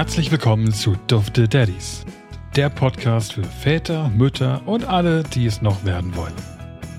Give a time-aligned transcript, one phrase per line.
[0.00, 2.06] Herzlich willkommen zu Dufte Daddies,
[2.56, 6.32] der Podcast für Väter, Mütter und alle, die es noch werden wollen.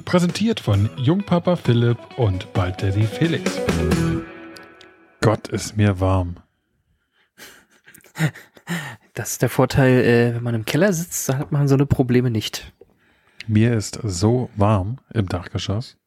[0.05, 3.59] Präsentiert von Jungpapa Philipp und bald Daddy Felix.
[5.19, 6.35] Gott ist mir warm.
[9.15, 11.87] Das ist der Vorteil, äh, wenn man im Keller sitzt, da hat man so eine
[11.87, 12.71] Probleme nicht.
[13.47, 15.97] Mir ist so warm im Dachgeschoss.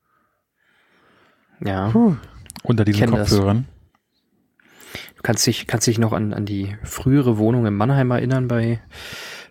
[1.59, 1.91] Ja.
[1.91, 2.15] Puh.
[2.63, 3.31] Unter diesen Kenn das.
[3.31, 3.67] Kopfhörern.
[3.67, 3.74] Du
[5.25, 8.81] kannst dich, kannst dich noch an, an die frühere Wohnung in Mannheim erinnern bei,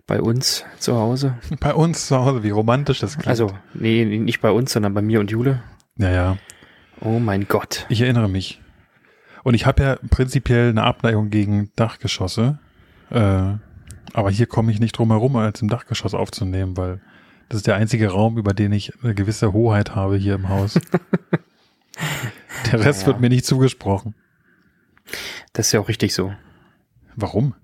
[0.08, 1.36] bei uns zu Hause.
[1.60, 3.28] Bei uns zu Hause, wie romantisch das klingt.
[3.28, 5.62] Also, nee, nicht bei uns, sondern bei mir und Jule.
[5.98, 6.38] ja, ja.
[7.02, 7.86] Oh mein Gott.
[7.90, 8.62] Ich erinnere mich.
[9.44, 12.60] Und ich habe ja prinzipiell eine Abneigung gegen Dachgeschosse.
[13.10, 13.56] Äh,
[14.14, 17.02] aber hier komme ich nicht drum herum, als im Dachgeschoss aufzunehmen, weil
[17.50, 20.80] das ist der einzige Raum, über den ich eine gewisse Hoheit habe hier im Haus.
[22.72, 23.08] der Rest Ja.
[23.08, 24.16] wird mir nicht zugesprochen.
[25.54, 26.34] Das ist ja auch richtig so.
[27.16, 27.56] Warum?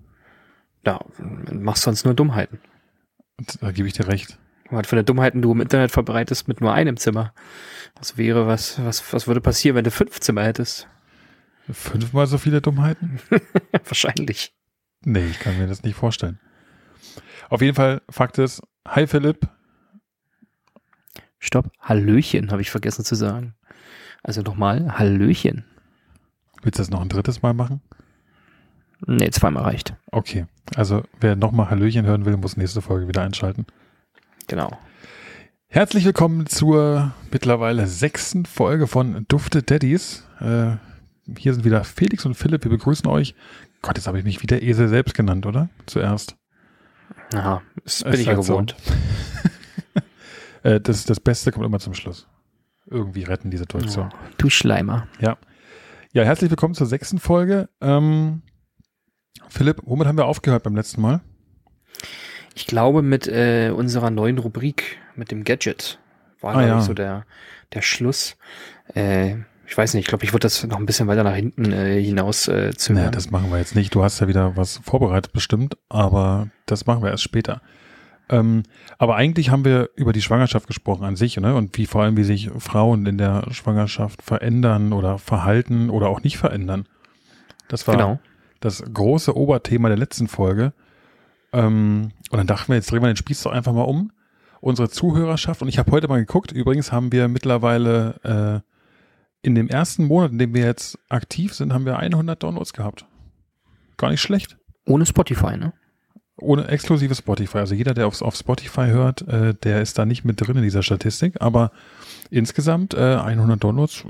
[0.84, 2.60] Ja, machst sonst nur Dummheiten.
[3.60, 4.38] Da gebe ich dir recht.
[4.70, 7.34] Was für eine Dummheiten du im Internet verbreitest mit nur einem Zimmer.
[7.96, 10.88] Was wäre, was, was, was würde passieren, wenn du fünf Zimmer hättest?
[11.70, 13.20] Fünfmal so viele Dummheiten?
[13.84, 14.54] Wahrscheinlich.
[15.04, 16.38] Nee, ich kann mir das nicht vorstellen.
[17.48, 19.48] Auf jeden Fall, Fakt ist, hi Philipp,
[21.40, 21.72] Stopp.
[21.80, 23.54] Hallöchen, habe ich vergessen zu sagen.
[24.22, 25.64] Also nochmal, Hallöchen.
[26.62, 27.80] Willst du das noch ein drittes Mal machen?
[29.06, 29.94] Nee, zweimal reicht.
[30.10, 33.66] Okay, also wer nochmal Hallöchen hören will, muss nächste Folge wieder einschalten.
[34.46, 34.70] Genau.
[35.68, 40.24] Herzlich willkommen zur mittlerweile sechsten Folge von Dufte Daddies.
[40.40, 40.72] Äh,
[41.38, 43.34] hier sind wieder Felix und Philipp, wir begrüßen euch.
[43.80, 45.70] Gott, jetzt habe ich mich wieder Esel selbst genannt, oder?
[45.86, 46.36] Zuerst.
[47.34, 48.52] Aha, das bin Ist ich ja halt so.
[48.52, 48.76] gewohnt.
[50.62, 52.26] Äh, das, das Beste kommt immer zum Schluss.
[52.84, 54.10] Irgendwie retten die Situation.
[54.10, 55.06] Ja, du Schleimer.
[55.18, 55.38] Ja,
[56.14, 57.68] herzlich willkommen zur sechsten Folge.
[57.80, 58.42] Ähm,
[59.48, 61.20] Philipp, womit haben wir aufgehört beim letzten Mal?
[62.54, 65.98] Ich glaube, mit äh, unserer neuen Rubrik, mit dem Gadget,
[66.40, 66.80] war, Ah, ja.
[66.80, 67.26] so der,
[67.72, 68.36] der Schluss.
[68.94, 71.72] Äh, ich weiß nicht, ich glaube, ich würde das noch ein bisschen weiter nach hinten
[71.72, 73.02] äh, hinaus äh, zögern.
[73.04, 73.94] Naja, das machen wir jetzt nicht.
[73.94, 77.62] Du hast ja wieder was vorbereitet bestimmt, aber das machen wir erst später.
[78.30, 78.62] Ähm,
[78.96, 81.54] aber eigentlich haben wir über die Schwangerschaft gesprochen an sich, ne?
[81.56, 86.22] Und wie vor allem, wie sich Frauen in der Schwangerschaft verändern oder verhalten oder auch
[86.22, 86.86] nicht verändern.
[87.66, 88.20] Das war genau.
[88.60, 90.72] das große Oberthema der letzten Folge.
[91.52, 94.12] Ähm, und dann dachten wir, jetzt drehen wir den Spieß doch einfach mal um.
[94.60, 99.68] Unsere Zuhörerschaft, und ich habe heute mal geguckt, übrigens haben wir mittlerweile äh, in dem
[99.68, 103.06] ersten Monat, in dem wir jetzt aktiv sind, haben wir 100 Downloads gehabt.
[103.96, 104.56] Gar nicht schlecht.
[104.86, 105.72] Ohne Spotify, ne?
[106.40, 107.58] Ohne exklusive Spotify.
[107.58, 110.62] Also jeder, der aufs, auf Spotify hört, äh, der ist da nicht mit drin in
[110.62, 111.34] dieser Statistik.
[111.40, 111.70] Aber
[112.30, 114.04] insgesamt äh, 100 Downloads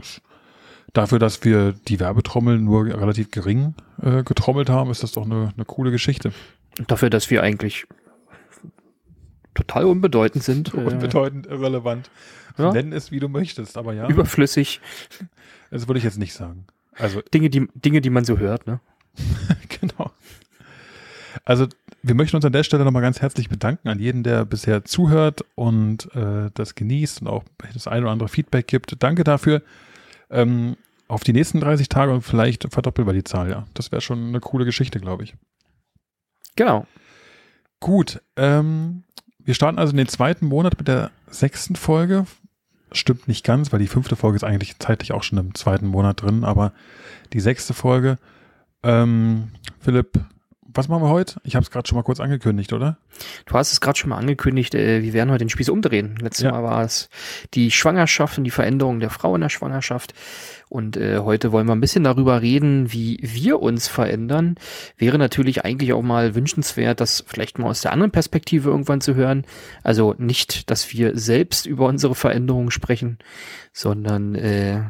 [0.93, 5.53] dafür, dass wir die Werbetrommel nur relativ gering äh, getrommelt haben, ist das doch eine,
[5.55, 6.33] eine coole Geschichte.
[6.87, 7.87] Dafür, dass wir eigentlich
[9.55, 12.11] total unbedeutend sind, äh, Unbedeutend, irrelevant.
[12.59, 12.73] Ja.
[12.73, 14.81] Nenn es, wie du möchtest, aber ja, überflüssig,
[15.71, 16.67] das würde ich jetzt nicht sagen.
[16.95, 18.81] Also, Dinge, die, Dinge, die man so hört, ne?
[19.81, 20.11] genau.
[21.45, 21.67] Also,
[22.03, 25.45] wir möchten uns an der Stelle nochmal ganz herzlich bedanken an jeden, der bisher zuhört
[25.55, 27.45] und äh, das genießt und auch
[27.75, 29.03] das ein oder andere Feedback gibt.
[29.03, 29.63] Danke dafür.
[30.31, 30.77] Ähm,
[31.09, 33.67] auf die nächsten 30 Tage und vielleicht verdoppeln wir die Zahl, ja.
[33.75, 35.35] Das wäre schon eine coole Geschichte, glaube ich.
[36.57, 36.87] Genau.
[37.81, 39.05] Gut, ähm,
[39.39, 42.27] wir starten also in den zweiten Monat mit der sechsten Folge.
[42.93, 46.23] Stimmt nicht ganz, weil die fünfte Folge ist eigentlich zeitlich auch schon im zweiten Monat
[46.23, 46.73] drin, aber
[47.33, 48.19] die sechste Folge.
[48.83, 50.21] Ähm, Philipp,
[50.73, 51.41] was machen wir heute?
[51.45, 52.99] Ich habe es gerade schon mal kurz angekündigt, oder?
[53.47, 56.17] Du hast es gerade schon mal angekündigt, äh, wir werden heute den Spieß umdrehen.
[56.21, 56.53] Letztes Ja.
[56.53, 57.09] Mal war es
[57.55, 60.15] die Schwangerschaft und die Veränderung der Frau in der Schwangerschaft.
[60.69, 64.55] Und äh, heute wollen wir ein bisschen darüber reden, wie wir uns verändern.
[64.97, 69.15] Wäre natürlich eigentlich auch mal wünschenswert, das vielleicht mal aus der anderen Perspektive irgendwann zu
[69.15, 69.45] hören.
[69.83, 73.19] Also nicht, dass wir selbst über unsere Veränderungen sprechen,
[73.73, 74.83] sondern äh,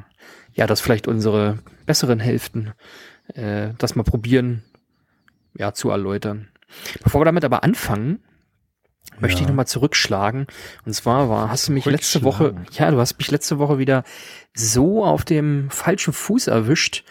[0.53, 2.73] ja, dass vielleicht unsere besseren Hälften
[3.35, 4.63] äh, das mal probieren,
[5.57, 6.49] ja, zu erläutern.
[7.03, 8.21] Bevor wir damit aber anfangen,
[9.19, 10.47] möchte ich nochmal zurückschlagen.
[10.87, 14.05] Und zwar war, hast du mich letzte Woche, ja, du hast mich letzte Woche wieder
[14.55, 17.05] so auf dem falschen Fuß erwischt,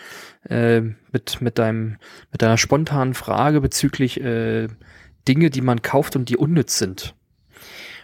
[0.50, 0.82] äh,
[1.12, 1.98] mit, mit deinem,
[2.32, 4.68] mit deiner spontanen Frage bezüglich äh,
[5.28, 7.16] Dinge, die man kauft und die unnütz sind.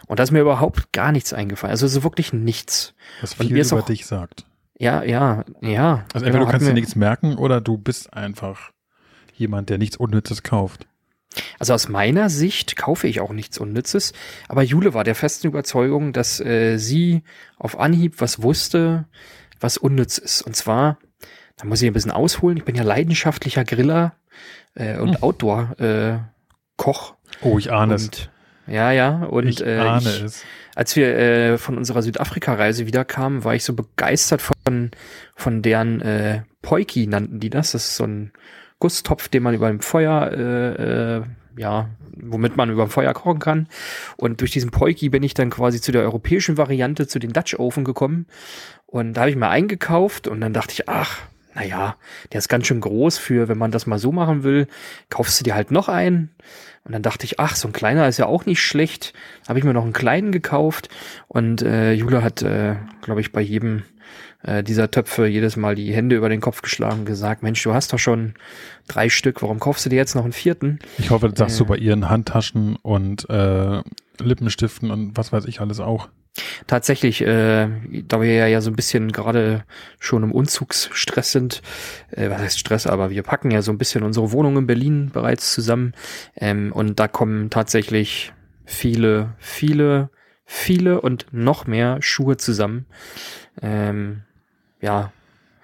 [0.07, 1.71] Und da ist mir überhaupt gar nichts eingefallen.
[1.71, 2.93] Also so wirklich nichts.
[3.21, 4.45] Was viel mir über auch- dich sagt.
[4.77, 6.03] Ja, ja, ja.
[6.13, 8.71] Also Genau, entweder du kannst dir nichts merken oder du bist einfach
[9.37, 10.87] jemand, der nichts Unnützes kauft.
[11.59, 14.13] Also aus meiner Sicht kaufe ich auch nichts Unnützes,
[14.47, 17.23] aber Jule war der festen Überzeugung, dass äh, sie
[17.57, 19.05] auf Anhieb was wusste,
[19.59, 20.41] was unnütz ist.
[20.41, 20.97] Und zwar,
[21.57, 24.15] da muss ich ein bisschen ausholen, ich bin ja leidenschaftlicher Griller
[24.75, 25.23] äh, und hm.
[25.23, 27.11] Outdoor-Koch.
[27.11, 28.09] Äh, oh, ich ahne es.
[28.67, 29.23] Ja, ja.
[29.23, 30.43] Und ich äh, ahne ich, es.
[30.75, 34.91] als wir äh, von unserer Südafrika-Reise wiederkamen, war ich so begeistert von,
[35.35, 37.73] von deren äh, Poiki nannten die das.
[37.73, 38.31] Das ist so ein
[38.79, 41.23] Gusstopf, den man über dem Feuer, äh, äh,
[41.57, 43.67] ja, womit man über dem Feuer kochen kann.
[44.17, 47.57] Und durch diesen Poiki bin ich dann quasi zu der europäischen Variante, zu den Dutch
[47.57, 48.27] Oven gekommen.
[48.85, 51.21] Und da habe ich mal eingekauft und dann dachte ich, ach,
[51.53, 51.95] naja,
[52.31, 54.67] der ist ganz schön groß für, wenn man das mal so machen will,
[55.09, 56.31] kaufst du dir halt noch einen.
[56.83, 59.13] Und dann dachte ich, ach, so ein kleiner ist ja auch nicht schlecht.
[59.47, 60.89] Habe ich mir noch einen kleinen gekauft
[61.27, 63.83] und äh, Jule hat, äh, glaube ich, bei jedem
[64.43, 67.73] äh, dieser Töpfe jedes Mal die Hände über den Kopf geschlagen und gesagt, Mensch, du
[67.73, 68.33] hast doch schon
[68.87, 70.79] drei Stück, warum kaufst du dir jetzt noch einen vierten?
[70.97, 73.81] Ich hoffe, das sagst äh, du bei ihren Handtaschen und äh,
[74.19, 76.09] Lippenstiften und was weiß ich alles auch.
[76.67, 77.69] Tatsächlich, äh,
[78.07, 79.63] da wir ja, so ein bisschen gerade
[79.99, 81.61] schon im Umzugsstress sind,
[82.11, 85.11] äh, was heißt Stress, aber wir packen ja so ein bisschen unsere Wohnung in Berlin
[85.13, 85.93] bereits zusammen
[86.35, 88.33] ähm, und da kommen tatsächlich
[88.65, 90.09] viele, viele,
[90.45, 92.85] viele und noch mehr Schuhe zusammen.
[93.61, 94.23] Ähm,
[94.81, 95.11] ja.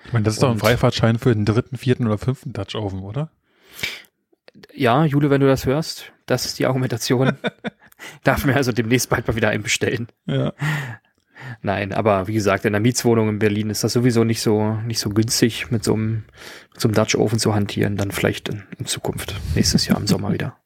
[0.05, 3.01] Ich meine, das ist doch ein Freifahrtschein für den dritten, vierten oder fünften Dutch Oven,
[3.01, 3.29] oder?
[4.73, 7.37] Ja, Jule, wenn du das hörst, das ist die Argumentation.
[8.23, 10.07] Darf mir also demnächst bald mal wieder einen bestellen.
[10.25, 10.53] Ja.
[11.61, 14.99] Nein, aber wie gesagt, in der Mietswohnung in Berlin ist das sowieso nicht so, nicht
[14.99, 16.23] so günstig, mit so einem,
[16.71, 17.97] mit so einem Dutch Oven zu hantieren.
[17.97, 20.57] Dann vielleicht in, in Zukunft, nächstes Jahr im Sommer wieder.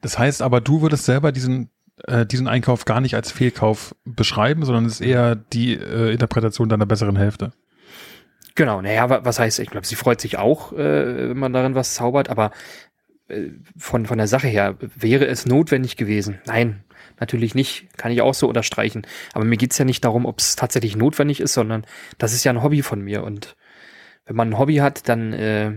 [0.00, 1.70] Das heißt aber, du würdest selber diesen,
[2.06, 6.68] äh, diesen Einkauf gar nicht als Fehlkauf beschreiben, sondern es ist eher die äh, Interpretation
[6.68, 7.52] deiner besseren Hälfte.
[8.56, 11.94] Genau, naja, was heißt, ich glaube, sie freut sich auch, äh, wenn man darin was
[11.94, 12.52] zaubert, aber
[13.28, 16.38] äh, von, von der Sache her, wäre es notwendig gewesen?
[16.46, 16.84] Nein,
[17.18, 17.88] natürlich nicht.
[17.96, 19.06] Kann ich auch so unterstreichen.
[19.32, 21.84] Aber mir geht's ja nicht darum, ob es tatsächlich notwendig ist, sondern
[22.18, 23.24] das ist ja ein Hobby von mir.
[23.24, 23.56] Und
[24.26, 25.72] wenn man ein Hobby hat, dann, äh,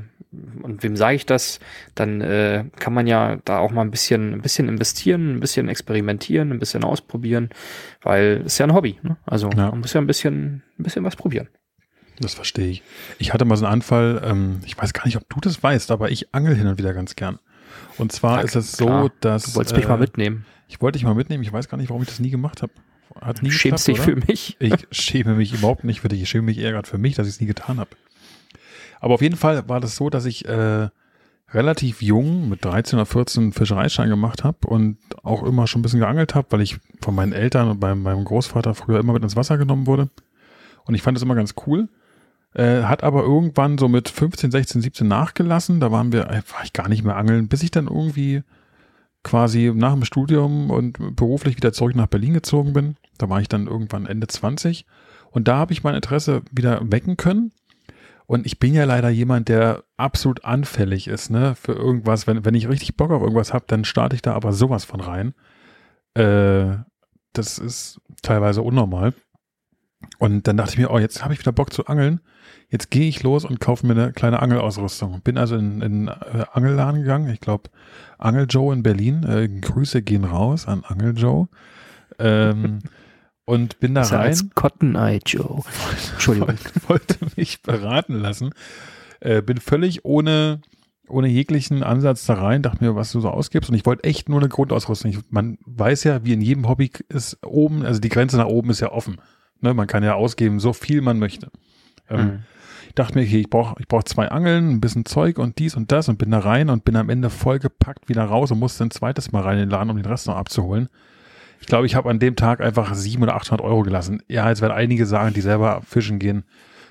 [0.63, 1.59] und wem sage ich das,
[1.95, 5.69] dann äh, kann man ja da auch mal ein bisschen, ein bisschen investieren, ein bisschen
[5.69, 7.49] experimentieren, ein bisschen ausprobieren,
[8.01, 8.99] weil es ja ein Hobby.
[9.01, 9.17] Ne?
[9.25, 9.71] Also ja.
[9.71, 11.49] man muss ja ein bisschen, ein bisschen was probieren.
[12.19, 12.83] Das verstehe ich.
[13.19, 15.91] Ich hatte mal so einen Anfall, ähm, ich weiß gar nicht, ob du das weißt,
[15.91, 17.39] aber ich angel hin und wieder ganz gern.
[17.97, 19.11] Und zwar ja, ist es so, klar.
[19.21, 19.43] dass.
[19.43, 20.45] Du wolltest äh, mich mal mitnehmen.
[20.67, 21.43] Ich wollte dich mal mitnehmen.
[21.43, 22.73] Ich weiß gar nicht, warum ich das nie gemacht habe.
[23.21, 24.57] Hat nie Schämst dich für mich?
[24.59, 26.21] Ich schäme mich überhaupt nicht für dich.
[26.21, 27.91] Ich schäme mich eher gerade für mich, dass ich es nie getan habe.
[28.99, 30.89] Aber auf jeden Fall war das so, dass ich äh,
[31.53, 35.99] relativ jung mit 13 oder 14 Fischereischein gemacht habe und auch immer schon ein bisschen
[35.99, 39.35] geangelt habe, weil ich von meinen Eltern und beim, meinem Großvater früher immer mit ins
[39.35, 40.09] Wasser genommen wurde.
[40.85, 41.89] Und ich fand das immer ganz cool.
[42.53, 45.79] Äh, hat aber irgendwann so mit 15, 16, 17 nachgelassen.
[45.79, 48.43] Da waren wir, äh, war ich gar nicht mehr angeln, bis ich dann irgendwie
[49.23, 52.95] quasi nach dem Studium und beruflich wieder zurück nach Berlin gezogen bin.
[53.17, 54.85] Da war ich dann irgendwann Ende 20.
[55.31, 57.51] Und da habe ich mein Interesse wieder wecken können.
[58.27, 62.27] Und ich bin ja leider jemand, der absolut anfällig ist, ne, für irgendwas.
[62.27, 64.99] Wenn, wenn ich richtig Bock auf irgendwas habe, dann starte ich da aber sowas von
[64.99, 65.33] rein.
[66.13, 66.77] Äh,
[67.31, 69.13] das ist teilweise unnormal.
[70.19, 72.19] Und dann dachte ich mir, oh, jetzt habe ich wieder Bock zu angeln.
[72.69, 75.21] Jetzt gehe ich los und kaufe mir eine kleine Angelausrüstung.
[75.21, 77.29] Bin also in, in äh, Angelladen gegangen.
[77.29, 77.69] Ich glaube,
[78.17, 79.23] Angel Joe in Berlin.
[79.23, 81.47] Äh, Grüße gehen raus an Angel Joe.
[82.19, 82.79] Ähm,
[83.47, 84.19] und bin da rein.
[84.19, 85.63] Als Cotton Eye Joe.
[86.13, 86.49] Entschuldigung.
[86.49, 88.51] Wollte, wollte mich beraten lassen.
[89.21, 90.59] Äh, bin völlig ohne,
[91.07, 93.69] ohne jeglichen Ansatz da rein, dachte mir, was du so ausgibst.
[93.69, 95.11] Und ich wollte echt nur eine Grundausrüstung.
[95.11, 98.69] Ich, man weiß ja, wie in jedem Hobby ist oben, also die Grenze nach oben
[98.69, 99.15] ist ja offen.
[99.61, 101.49] Ne, man kann ja ausgeben, so viel man möchte.
[102.09, 102.39] Ähm, mhm.
[102.89, 105.75] Ich dachte mir, okay, ich brauche ich brauch zwei Angeln, ein bisschen Zeug und dies
[105.75, 108.83] und das und bin da rein und bin am Ende vollgepackt wieder raus und musste
[108.83, 110.89] ein zweites Mal rein in den Laden, um den Rest noch abzuholen.
[111.59, 114.21] Ich glaube, ich habe an dem Tag einfach 700 oder 800 Euro gelassen.
[114.27, 116.43] Ja, jetzt werden einige sagen, die selber fischen gehen,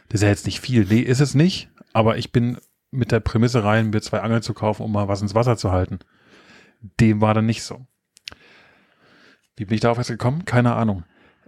[0.09, 0.85] das ist ja jetzt nicht viel.
[0.85, 2.59] Nee, ist es nicht, aber ich bin
[2.91, 5.73] mit der Prämisse rein, mir zwei Angeln zu kaufen, um mal was ins Wasser zu
[5.73, 5.99] halten.
[7.01, 7.87] Dem war dann nicht so.
[9.57, 10.45] Wie bin ich darauf jetzt gekommen?
[10.45, 11.05] Keine Ahnung.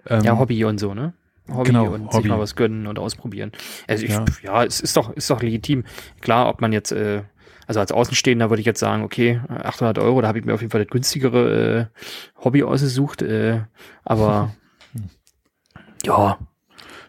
[0.07, 1.13] Ähm, ja, Hobby und so, ne?
[1.51, 2.23] Hobby genau, und Hobby.
[2.23, 3.53] sich mal was gönnen und ausprobieren.
[3.87, 4.25] Also ich, ja.
[4.43, 5.85] ja, es ist doch, ist doch legitim.
[6.21, 7.23] Klar, ob man jetzt, äh,
[7.69, 10.63] also als Außenstehender würde ich jetzt sagen, okay, 800 Euro, da habe ich mir auf
[10.63, 13.61] jeden Fall das günstigere äh, Hobby ausgesucht, äh,
[14.05, 14.55] aber
[16.03, 16.39] ja,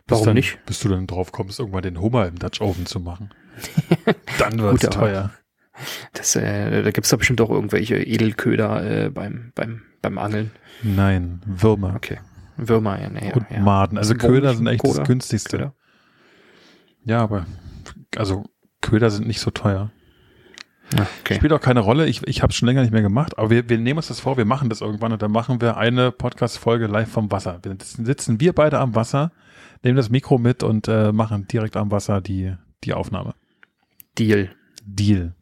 [0.06, 0.60] warum dann, nicht?
[0.66, 3.34] Bis du dann drauf kommst, irgendwann den Hummer im Dutch Oven zu machen.
[4.38, 5.32] dann wird es teuer.
[6.12, 10.52] Das, äh, da gibt's doch bestimmt auch irgendwelche Edelköder äh, beim, beim, beim Angeln.
[10.84, 11.96] Nein, Würmer.
[11.96, 12.20] Okay.
[12.58, 13.62] Würmer, ja, nee, Und ja.
[13.62, 13.98] Maden.
[13.98, 15.00] Also Köder sind echt Koda?
[15.00, 15.58] das günstigste.
[15.58, 15.74] Köder.
[17.06, 17.46] Ja, aber
[18.18, 18.44] also
[18.82, 19.94] Köder sind nicht so teuer.
[20.94, 21.36] Okay.
[21.36, 22.08] Spielt auch keine Rolle.
[22.08, 24.20] Ich, ich habe es schon länger nicht mehr gemacht, aber wir, wir nehmen uns das
[24.20, 27.60] vor, wir machen das irgendwann und dann machen wir eine Podcast-Folge live vom Wasser.
[27.62, 29.32] Wir sitzen wir beide am Wasser,
[29.84, 33.36] nehmen das Mikro mit und äh, machen direkt am Wasser die, die Aufnahme.
[34.18, 34.50] Deal.
[34.84, 35.36] Deal.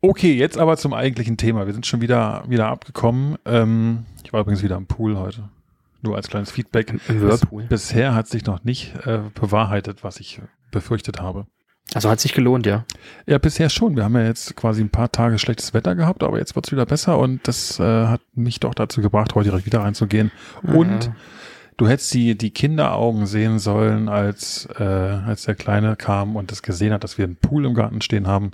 [0.00, 1.66] Okay, jetzt aber zum eigentlichen Thema.
[1.66, 3.36] Wir sind schon wieder, wieder abgekommen.
[3.44, 5.50] Ähm, ich war übrigens wieder am Pool heute.
[6.02, 6.94] Nur als kleines Feedback.
[7.08, 7.64] Im Whirlpool.
[7.64, 11.46] Bisher hat sich noch nicht äh, bewahrheitet, was ich befürchtet habe.
[11.94, 12.84] Also hat sich gelohnt, ja.
[13.26, 13.96] Ja, bisher schon.
[13.96, 16.84] Wir haben ja jetzt quasi ein paar Tage schlechtes Wetter gehabt, aber jetzt wird's wieder
[16.86, 20.30] besser und das äh, hat mich doch dazu gebracht, heute direkt wieder reinzugehen.
[20.62, 21.16] Und Ja.
[21.78, 26.62] du hättest die, die Kinderaugen sehen sollen, als, äh, als der Kleine kam und das
[26.62, 28.50] gesehen hat, dass wir einen Pool im Garten stehen haben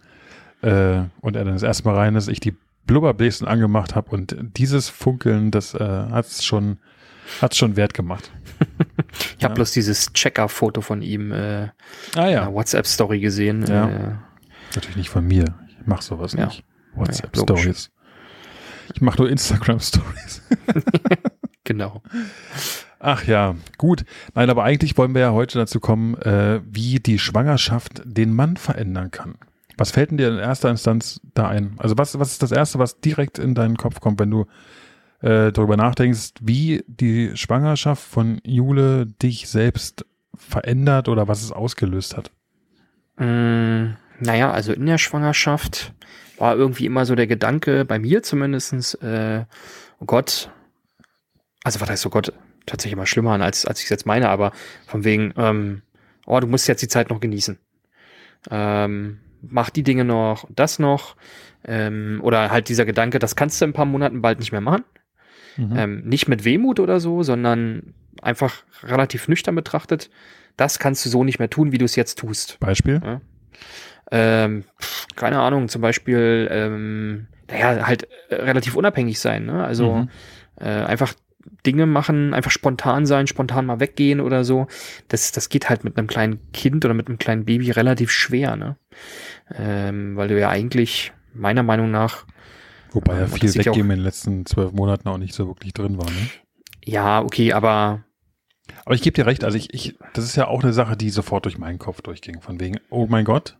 [0.62, 2.54] äh, und er dann das erste Mal rein ist, ich die
[2.86, 6.78] Blubberbläschen angemacht habe und dieses Funkeln, das äh, hat's schon,
[7.42, 8.30] hat's schon wert gemacht.
[9.44, 9.56] Ich habe Ja.
[9.56, 11.64] bloß dieses Checker-Foto von ihm äh,
[12.16, 13.62] Ah in der WhatsApp-Story gesehen.
[13.66, 13.90] Ja.
[13.90, 14.12] Äh,
[14.74, 15.44] Natürlich nicht von mir.
[15.68, 16.46] Ich mache sowas Ja.
[16.46, 16.64] nicht.
[16.94, 17.60] WhatsApp Ja, logisch.
[17.60, 17.90] Stories.
[18.94, 20.40] Ich mache nur Instagram Stories.
[21.64, 22.00] genau.
[22.98, 24.06] Ach ja, gut.
[24.34, 28.56] Nein, aber eigentlich wollen wir ja heute dazu kommen, äh, wie die Schwangerschaft den Mann
[28.56, 29.34] verändern kann.
[29.76, 31.74] Was fällt denn dir in erster Instanz da ein?
[31.76, 34.46] Also was, was ist das Erste, was direkt in deinen Kopf kommt, wenn du
[35.20, 40.04] äh, darüber nachdenkst, wie die Schwangerschaft von Jule dich selbst
[40.34, 42.30] verändert oder was es ausgelöst hat?
[43.16, 45.92] Mm, naja, also in der Schwangerschaft
[46.38, 49.44] war irgendwie immer so der Gedanke, bei mir zumindestens, äh,
[50.00, 50.50] oh Gott,
[51.62, 52.32] also was heißt oh Gott,
[52.78, 54.52] sich immer schlimmer an, als, als ich es jetzt meine, aber
[54.86, 55.82] von wegen, ähm,
[56.26, 57.58] oh, du musst jetzt die Zeit noch genießen.
[58.50, 61.16] Ähm, mach die Dinge noch, das noch,
[61.64, 64.60] ähm, oder halt dieser Gedanke, das kannst du in ein paar Monaten bald nicht mehr
[64.60, 64.84] machen.
[65.56, 65.72] Mhm.
[65.76, 70.10] Ähm, nicht mit Wehmut oder so, sondern einfach relativ nüchtern betrachtet.
[70.56, 72.58] Das kannst du so nicht mehr tun, wie du es jetzt tust.
[72.60, 73.00] Beispiel?
[73.04, 73.20] Ja.
[74.10, 74.64] Ähm,
[75.16, 79.64] keine Ahnung, zum Beispiel, ähm, naja, halt äh, relativ unabhängig sein, ne?
[79.64, 80.08] Also Mhm.
[80.60, 81.14] äh, einfach
[81.66, 84.66] Dinge machen, einfach spontan sein, spontan mal weggehen oder so.
[85.08, 88.56] Das, das geht halt mit einem kleinen Kind oder mit einem kleinen Baby relativ schwer,
[88.56, 88.76] ne?
[89.54, 92.24] Ähm, weil du ja eigentlich, meiner Meinung nach,
[92.94, 95.34] Wobei ja Und das viel sieht ja Weggeben in den letzten zwölf Monaten auch nicht
[95.34, 96.06] so wirklich drin war.
[96.06, 96.28] Ne?
[96.86, 98.04] ja, okay, aber
[98.86, 101.10] Aber ich gebe dir recht, also ich, ich, das ist ja auch eine Sache, die
[101.10, 102.40] sofort durch meinen Kopf durchging.
[102.40, 103.58] Von wegen, oh mein Gott,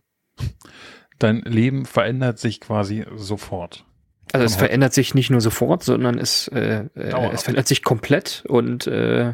[1.19, 3.85] dein Leben verändert sich quasi sofort.
[4.33, 7.33] Also es heute- verändert sich nicht nur sofort, sondern es, äh, äh, Dauerhaft.
[7.35, 9.33] es verändert sich komplett und äh,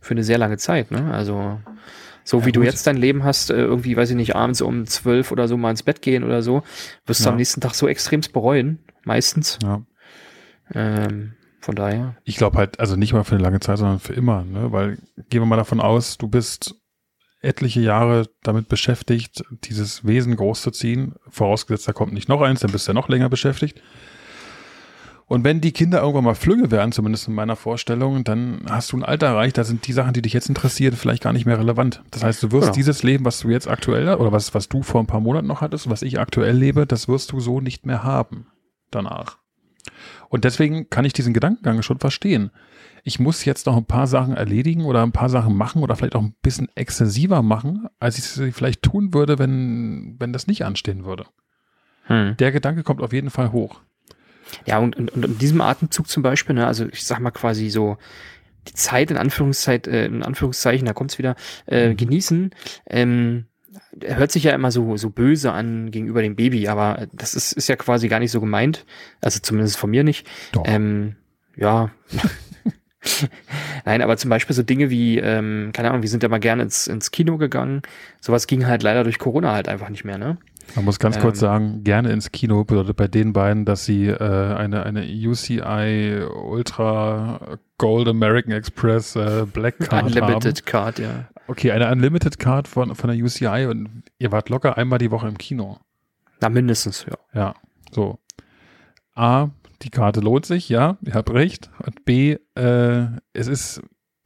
[0.00, 0.90] für eine sehr lange Zeit.
[0.90, 1.12] Ne?
[1.12, 1.60] Also
[2.24, 2.66] so Ja, wie du gut.
[2.66, 5.70] jetzt dein Leben hast, äh, irgendwie, weiß ich nicht, abends um zwölf oder so mal
[5.70, 6.62] ins Bett gehen oder so,
[7.06, 7.30] wirst du Ja.
[7.30, 9.58] am nächsten Tag so extremst bereuen, meistens.
[9.62, 9.82] Ja.
[10.74, 12.16] Ähm, von daher.
[12.24, 14.72] Ich glaube halt, also nicht mal für eine lange Zeit, sondern für immer, ne?
[14.72, 14.98] Weil
[15.28, 16.74] gehen wir mal davon aus, du bist
[17.40, 21.14] etliche Jahre damit beschäftigt, dieses Wesen großzuziehen.
[21.28, 23.82] Vorausgesetzt, da kommt nicht noch eins, dann bist du ja noch länger beschäftigt.
[25.32, 28.98] Und wenn die Kinder irgendwann mal Flügge werden, zumindest in meiner Vorstellung, dann hast du
[28.98, 31.58] ein Alter erreicht, da sind die Sachen, die dich jetzt interessieren, vielleicht gar nicht mehr
[31.58, 32.02] relevant.
[32.10, 32.74] Das heißt, du wirst Genau.
[32.74, 35.62] dieses Leben, was du jetzt aktuell, oder was, was du vor ein paar Monaten noch
[35.62, 38.48] hattest, was ich aktuell lebe, das wirst du so nicht mehr haben
[38.90, 39.38] danach.
[40.28, 42.50] Und deswegen kann ich diesen Gedankengang schon verstehen.
[43.02, 46.14] Ich muss jetzt noch ein paar Sachen erledigen oder ein paar Sachen machen oder vielleicht
[46.14, 50.66] auch ein bisschen exzessiver machen, als ich es vielleicht tun würde, wenn, wenn das nicht
[50.66, 51.24] anstehen würde.
[52.02, 52.36] Hm.
[52.36, 53.80] Der Gedanke kommt auf jeden Fall hoch.
[54.66, 57.70] Ja, und, und, und in diesem Atemzug zum Beispiel, ne, also ich sag mal quasi
[57.70, 57.96] so,
[58.68, 61.34] die Zeit in Anführungszeit, äh, in Anführungszeichen, da kommt's wieder,
[61.66, 61.96] äh, Mhm.
[61.96, 62.50] genießen,
[62.88, 63.46] ähm,
[64.04, 67.68] hört sich ja immer so, so böse an gegenüber dem Baby, aber das ist, ist
[67.68, 68.84] ja quasi gar nicht so gemeint.
[69.20, 70.26] Also zumindest von mir nicht.
[70.52, 70.62] Doch.
[70.66, 71.16] Ähm,
[71.56, 71.90] ja.
[73.84, 76.62] Nein, aber zum Beispiel so Dinge wie, ähm, keine Ahnung, wir sind ja mal gerne
[76.62, 77.82] ins, ins Kino gegangen.
[78.20, 80.38] Sowas ging halt leider durch Corona halt einfach nicht mehr, ne?
[80.74, 84.06] Man muss ganz kurz Ähm, sagen, gerne ins Kino bedeutet bei den beiden, dass sie
[84.06, 90.64] äh, eine, eine UCI Ultra Gold American Express äh, Black Card Unlimited haben.
[90.64, 91.28] Card, ja.
[91.48, 95.28] Okay, eine Unlimited Card von, von der UCI und ihr wart locker einmal die Woche
[95.28, 95.78] im Kino.
[96.40, 97.16] Na, mindestens, ja.
[97.34, 97.54] Ja,
[97.90, 98.18] so.
[99.14, 99.50] A,
[99.82, 101.70] die Karte lohnt sich, ja, ihr habt recht.
[101.84, 103.82] Und B, äh, es ist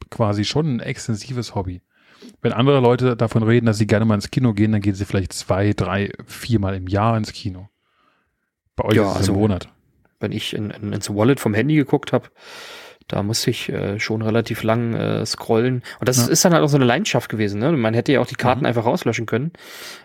[0.09, 1.81] quasi schon ein extensives Hobby.
[2.41, 5.05] Wenn andere Leute davon reden, dass sie gerne mal ins Kino gehen, dann gehen sie
[5.05, 7.69] vielleicht zwei, drei, viermal im Jahr ins Kino.
[8.75, 9.69] Bei euch Ja, ist es also- im Monat.
[10.19, 12.29] wenn ich in, in, ins Wallet vom Handy geguckt habe,
[13.07, 15.81] da musste ich äh, schon relativ lang äh, scrollen.
[15.99, 16.27] Und das Ja.
[16.27, 17.59] ist dann halt auch so eine Leidenschaft gewesen.
[17.59, 17.71] Ne?
[17.71, 18.65] Man hätte ja auch die Karten Mhm.
[18.65, 19.53] einfach rauslöschen können.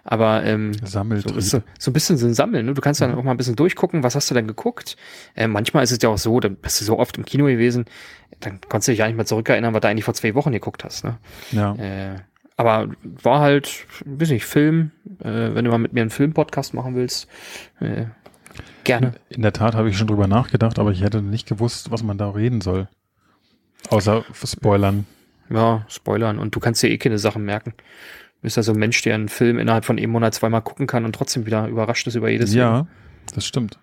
[0.05, 1.03] Aber ähm, so,
[1.41, 2.67] so so ein bisschen so ein Sammeln.
[2.67, 2.75] Ne?
[2.75, 3.19] Du kannst dann Mhm.
[3.19, 4.97] auch mal ein bisschen durchgucken, was hast du denn geguckt.
[5.35, 7.87] Äh, manchmal ist es ja auch so, dann bist du so oft im Kino gewesen,
[8.45, 10.85] dann konntest du dich gar nicht mehr zurückerinnern, was du eigentlich vor zwei Wochen geguckt
[10.85, 11.05] hast.
[11.05, 11.19] Ne?
[11.53, 11.75] ja.
[11.77, 12.17] Äh,
[12.57, 14.91] aber war halt, weiß nicht, Film.
[15.21, 17.27] Äh, wenn du mal mit mir einen Film-Podcast machen willst,
[17.81, 18.05] äh,
[18.85, 19.15] gerne.
[19.31, 22.19] In der Tat habe ich schon drüber nachgedacht, aber ich hätte nicht gewusst, was man
[22.19, 22.89] da reden soll.
[23.89, 25.07] Außer Spoilern.
[25.51, 26.39] Ja, spoilern.
[26.39, 27.75] Und du kannst dir eh keine Sachen merken.
[28.43, 31.05] bist ja so ein Mensch, der einen Film innerhalb von einem Monat zweimal gucken kann
[31.05, 32.87] und trotzdem wieder überrascht ist über jedes Ja,
[33.35, 33.79] das stimmt.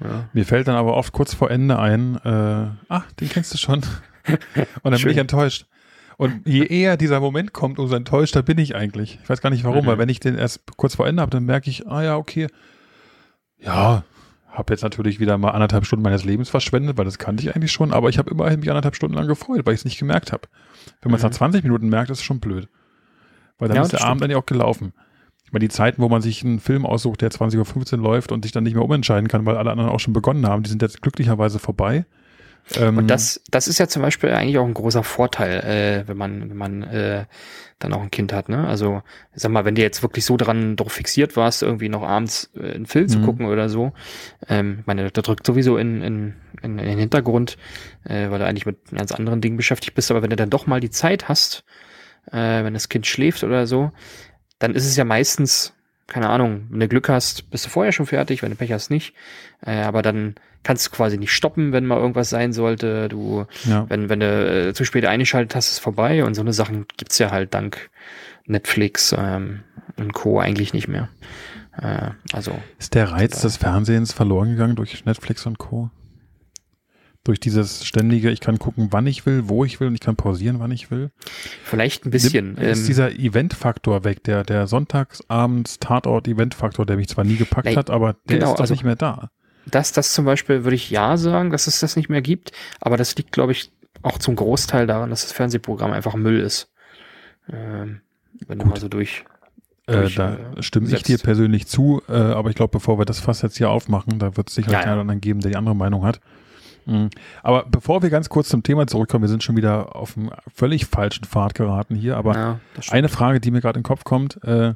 [0.00, 0.28] Ja.
[0.32, 3.78] Mir fällt dann aber oft kurz vor Ende ein, äh, ach, den kennst du schon.
[4.82, 5.08] Und dann Schön.
[5.08, 5.66] bin ich enttäuscht.
[6.16, 9.18] Und je eher dieser Moment kommt, umso enttäuschter bin ich eigentlich.
[9.22, 9.88] Ich weiß gar nicht warum, Mhm.
[9.88, 12.46] weil wenn ich den erst kurz vor Ende habe, dann merke ich, ah ja, okay,
[13.58, 14.04] ja,
[14.50, 17.72] habe jetzt natürlich wieder mal anderthalb Stunden meines Lebens verschwendet, weil das kannte ich eigentlich
[17.72, 20.32] schon, aber ich habe immerhin mich anderthalb Stunden lang gefreut, weil ich es nicht gemerkt
[20.32, 20.46] habe.
[21.02, 21.30] Wenn man es Mhm.
[21.30, 22.68] nach 20 Minuten merkt, ist es schon blöd.
[23.58, 24.92] Weil dann Ja, ist der das Abend dann ja auch gelaufen.
[25.46, 28.42] Ich meine, die Zeiten, wo man sich einen Film aussucht, der 20.15 Uhr läuft und
[28.44, 30.82] sich dann nicht mehr umentscheiden kann, weil alle anderen auch schon begonnen haben, die sind
[30.82, 32.04] jetzt glücklicherweise vorbei.
[32.76, 36.16] Ähm, Und das, das ist ja zum Beispiel eigentlich auch ein großer Vorteil, äh, wenn
[36.16, 37.26] man, wenn man äh,
[37.78, 38.48] dann auch ein Kind hat.
[38.48, 38.66] Ne?
[38.66, 39.02] Also,
[39.34, 42.50] ich sag mal, wenn du jetzt wirklich so dran drauf fixiert warst, irgendwie noch abends
[42.56, 43.24] äh, einen Film zu Mhm.
[43.26, 43.92] gucken oder so,
[44.48, 47.58] ähm, ich meine, da drückt sowieso in, in, in, in den Hintergrund,
[48.04, 50.10] äh, weil du eigentlich mit ganz anderen Dingen beschäftigt bist.
[50.10, 51.64] Aber wenn du dann doch mal die Zeit hast,
[52.32, 53.92] äh, wenn das Kind schläft oder so,
[54.58, 55.72] dann ist es ja meistens,
[56.06, 58.90] keine Ahnung, wenn du Glück hast, bist du vorher schon fertig, wenn du Pech hast,
[58.90, 59.14] nicht.
[59.64, 63.08] Äh, aber dann kannst du quasi nicht stoppen, wenn mal irgendwas sein sollte.
[63.08, 63.88] Du, ja.
[63.88, 66.24] wenn, wenn du äh, zu spät eingeschaltet hast, ist es vorbei.
[66.24, 67.90] Und so eine Sachen gibt's ja halt dank
[68.46, 69.60] Netflix ähm,
[69.96, 70.40] und Co.
[70.40, 71.08] eigentlich nicht mehr.
[71.80, 75.90] Äh, also, Ist der Reiz des Fernsehens verloren gegangen durch Netflix und Co.?
[77.24, 80.14] Durch dieses ständige, ich kann gucken, wann ich will, wo ich will und ich kann
[80.14, 81.10] pausieren, wann ich will.
[81.64, 82.56] vielleicht ein bisschen.
[82.58, 87.76] Ist ähm, dieser Eventfaktor weg, der, der Sonntagsabends Tatort-Eventfaktor, der mich zwar nie gepackt Nee,
[87.76, 89.30] hat, aber der genau, ist doch also- nicht mehr da.
[89.66, 92.52] Das, das zum Beispiel würde ich ja sagen, dass es das nicht mehr gibt,
[92.82, 96.70] aber das liegt, glaube ich, auch zum Großteil daran, dass das Fernsehprogramm einfach Müll ist.
[97.50, 98.02] Ähm,
[98.46, 98.74] wenn du Gut.
[98.74, 99.24] mal so durch.
[99.86, 103.20] Äh, da äh, stimme ich dir persönlich zu, äh, aber ich glaube, bevor wir das
[103.20, 104.84] Fass jetzt hier aufmachen, da wird es sicherlich Ja, ja.
[104.84, 106.20] einen oder anderen geben, der die andere Meinung hat.
[106.86, 107.10] Mhm.
[107.42, 110.86] Aber bevor wir ganz kurz zum Thema zurückkommen, wir sind schon wieder auf einem völlig
[110.86, 112.60] falschen Pfad geraten hier, aber ja.
[112.90, 114.42] Eine Frage, die mir gerade in den Kopf kommt.
[114.44, 114.74] Äh,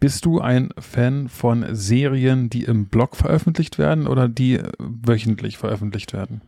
[0.00, 6.12] bist du ein Fan von Serien, die im Blog veröffentlicht werden oder die wöchentlich veröffentlicht
[6.12, 6.40] werden?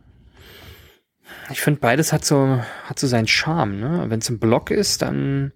[1.49, 4.05] Ich finde, beides hat so, hat so seinen Charme, ne?
[4.07, 5.51] Wenn es ein Blog ist, dann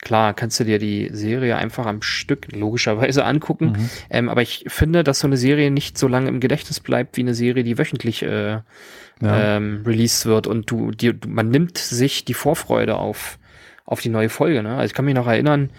[0.00, 3.72] klar, kannst du dir die Serie einfach am Stück logischerweise angucken.
[3.76, 3.90] Mhm.
[4.10, 7.22] Ähm, aber ich finde, dass so eine Serie nicht so lange im Gedächtnis bleibt wie
[7.22, 8.60] eine Serie, die wöchentlich äh,
[9.22, 9.56] Ja.
[9.56, 13.38] ähm, released wird und du, dir, man nimmt sich die Vorfreude auf,
[13.86, 14.62] auf die neue Folge.
[14.62, 14.74] Ne?
[14.76, 15.70] Also ich kann mich noch erinnern,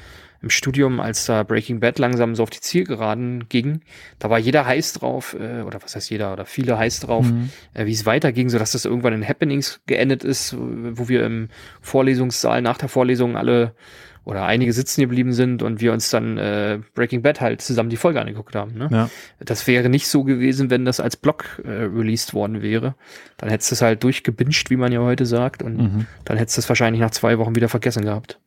[0.42, 3.82] im Studium, als da Breaking Bad langsam so auf die Zielgeraden ging,
[4.20, 7.50] da war jeder heiß drauf, äh, oder was heißt jeder, oder viele heiß drauf, Mhm.
[7.74, 11.50] äh, wie es weiterging, so dass das irgendwann in Happenings geendet ist, wo wir im
[11.82, 13.74] Vorlesungssaal nach der Vorlesung alle
[14.28, 17.96] oder einige sitzen geblieben sind und wir uns dann äh, Breaking Bad halt zusammen die
[17.96, 18.74] Folge angeguckt haben.
[18.78, 18.90] Ne?
[18.92, 19.10] Ja.
[19.40, 22.96] Das wäre nicht so gewesen, wenn das als Blog äh, released worden wäre.
[23.38, 26.06] Dann hättest du es halt durchgebinged, wie man ja heute sagt, und Mhm.
[26.26, 28.38] dann hättest du es wahrscheinlich nach zwei Wochen wieder vergessen gehabt.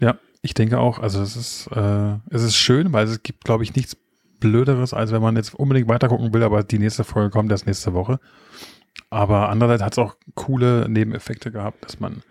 [0.00, 0.98] ja, ich denke auch.
[0.98, 3.96] Also es ist, äh, es ist schön, weil es gibt, glaube ich, nichts
[4.38, 7.94] Blöderes, als wenn man jetzt unbedingt weitergucken will, aber die nächste Folge kommt erst nächste
[7.94, 8.20] Woche.
[9.14, 12.22] Aber andererseits hat es auch coole Nebeneffekte gehabt, dass man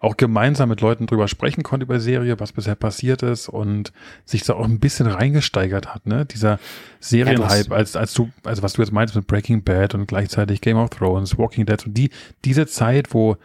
[0.00, 3.92] auch gemeinsam mit Leuten drüber sprechen konnte über Serie, was bisher passiert ist und
[4.24, 6.26] sich da auch ein bisschen reingesteigert hat, ne?
[6.26, 6.58] Dieser
[6.98, 10.60] Serienhype, Ja, als, als du, also was du jetzt meinst mit Breaking Bad und gleichzeitig
[10.60, 12.10] Game of Thrones, Walking Dead und die,
[12.44, 13.36] diese Zeit, wo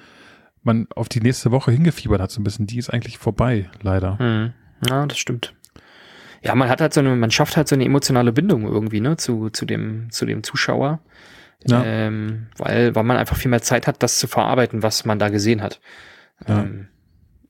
[0.64, 4.18] man auf die nächste Woche hingefiebert hat, so ein bisschen, die ist eigentlich vorbei, leider.
[4.18, 4.54] Hm.
[4.90, 5.54] Ja, das stimmt.
[6.42, 9.18] Ja, man hat halt so eine, man schafft halt so eine emotionale Bindung irgendwie, ne,
[9.18, 11.00] zu, zu dem, zu dem Zuschauer.
[11.70, 11.84] Ja.
[11.84, 15.30] Ähm, weil, weil man einfach viel mehr Zeit hat, das zu verarbeiten, was man da
[15.30, 15.80] gesehen hat.
[16.48, 16.60] Ja.
[16.60, 16.88] Ähm,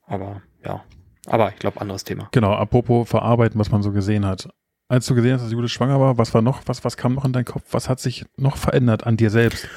[0.06, 0.84] aber, ja.
[1.28, 2.30] Aber ich glaube, anderes Thema.
[2.32, 4.50] Genau, apropos verarbeiten, was man so gesehen hat.
[4.90, 7.26] Als du gesehen hast, dass Judith schwanger war, was war noch, was, was kam noch
[7.26, 7.64] in deinen Kopf?
[7.72, 9.68] Was hat sich noch verändert an dir selbst?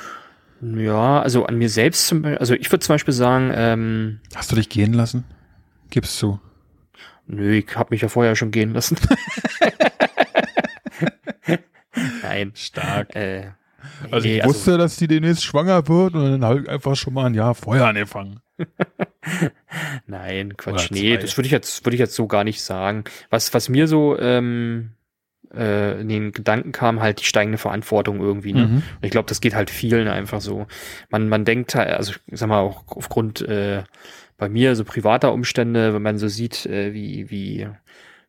[0.62, 4.52] Ja, also an mir selbst zum Beispiel, also ich würde zum Beispiel sagen, ähm, Hast
[4.52, 5.24] du dich gehen lassen?
[5.88, 6.38] Gibst du.
[7.26, 8.96] nö, ich habe mich ja vorher schon gehen lassen.
[12.22, 12.52] Nein.
[12.54, 13.16] Stark.
[13.16, 13.52] Äh,
[14.10, 17.26] Also ich wusste, dass die demnächst schwanger wird und dann habe ich einfach schon mal
[17.26, 18.40] ein Jahr vorher angefangen.
[20.06, 20.90] Nein, Quatsch.
[20.90, 23.04] Nee, das würde ich jetzt, würde ich jetzt so gar nicht sagen.
[23.30, 24.90] Was, was mir so ähm,
[25.54, 28.52] äh, in den Gedanken kam, halt die steigende Verantwortung irgendwie.
[28.52, 28.66] Ne?
[28.66, 28.74] Mhm.
[28.76, 30.66] Und Ich glaube, das geht halt vielen einfach so.
[31.10, 33.82] Man, man denkt halt, also ich sag mal auch aufgrund äh,
[34.36, 37.68] bei mir so privater Umstände, wenn man so sieht, äh, wie, wie,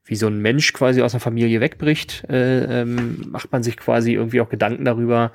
[0.03, 4.13] wie so ein Mensch quasi aus einer Familie wegbricht, äh, ähm, macht man sich quasi
[4.13, 5.31] irgendwie auch Gedanken darüber,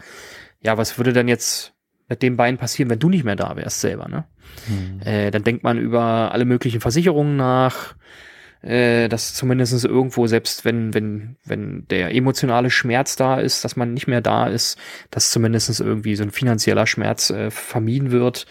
[0.61, 1.75] ja, was würde denn jetzt
[2.09, 4.25] mit dem Bein passieren, wenn du nicht mehr da wärst selber, ne?
[4.69, 5.01] Mhm.
[5.03, 7.97] Äh, dann denkt man über alle möglichen Versicherungen nach.
[8.67, 13.95] Äh, dass zumindest irgendwo, selbst wenn, wenn, wenn der emotionale Schmerz da ist, dass man
[13.95, 14.77] nicht mehr da ist,
[15.11, 18.47] dass zumindest irgendwie so ein finanzieller Schmerz äh, vermieden wird.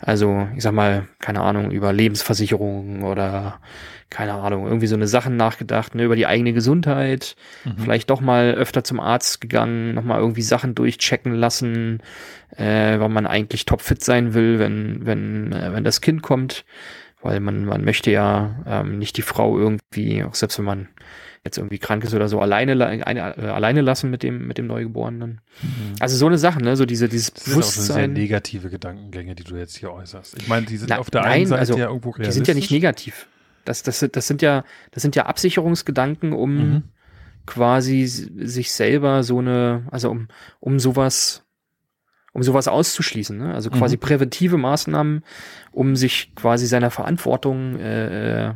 [0.00, 3.60] Also, ich sag mal, keine Ahnung, über Lebensversicherungen oder
[4.10, 7.78] keine Ahnung, irgendwie so eine Sachen nachgedacht, ne, über die eigene Gesundheit, mhm.
[7.78, 12.00] vielleicht doch mal öfter zum Arzt gegangen, nochmal irgendwie Sachen durchchecken lassen,
[12.56, 16.64] äh, weil man eigentlich topfit sein will, wenn, wenn, äh, wenn das Kind kommt
[17.22, 20.88] weil man, man möchte ja ähm, nicht die Frau irgendwie, auch selbst wenn man
[21.44, 24.66] jetzt irgendwie krank ist oder so, alleine, eine, äh, alleine lassen mit dem, mit dem
[24.66, 25.40] Neugeborenen.
[25.62, 25.94] Mhm.
[25.98, 27.82] Also so eine Sache, ne, so diese, dieses das Bewusstsein.
[27.82, 30.38] sind auch sehr negative Gedankengänge, die du jetzt hier äußerst.
[30.38, 32.28] Ich meine, die sind Na, auf der nein, einen Seite also, ja irgendwo realistisch.
[32.28, 33.26] Die sind ja nicht negativ.
[33.64, 36.82] Das, das, das sind ja, das sind ja Absicherungsgedanken, um mhm.
[37.46, 40.28] quasi sich selber so eine, also um,
[40.60, 41.44] um sowas
[42.32, 43.36] um sowas auszuschließen.
[43.36, 43.54] Ne?
[43.54, 44.00] Also quasi mhm.
[44.00, 45.22] präventive Maßnahmen,
[45.70, 48.54] um sich quasi seiner Verantwortung, äh, äh,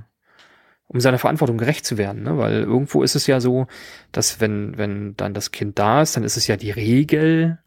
[0.88, 2.22] um seiner Verantwortung gerecht zu werden.
[2.22, 2.38] Ne?
[2.38, 3.66] Weil irgendwo ist es ja so,
[4.12, 7.58] dass wenn, wenn dann das Kind da ist, dann ist es ja die Regel,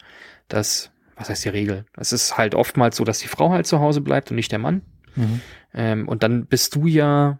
[0.47, 1.85] dass, was heißt die Regel?
[1.95, 4.59] Es ist halt oftmals so, dass die Frau halt zu Hause bleibt und nicht der
[4.59, 4.81] Mann.
[5.15, 5.41] Mhm.
[5.73, 7.39] Ähm, und dann bist du ja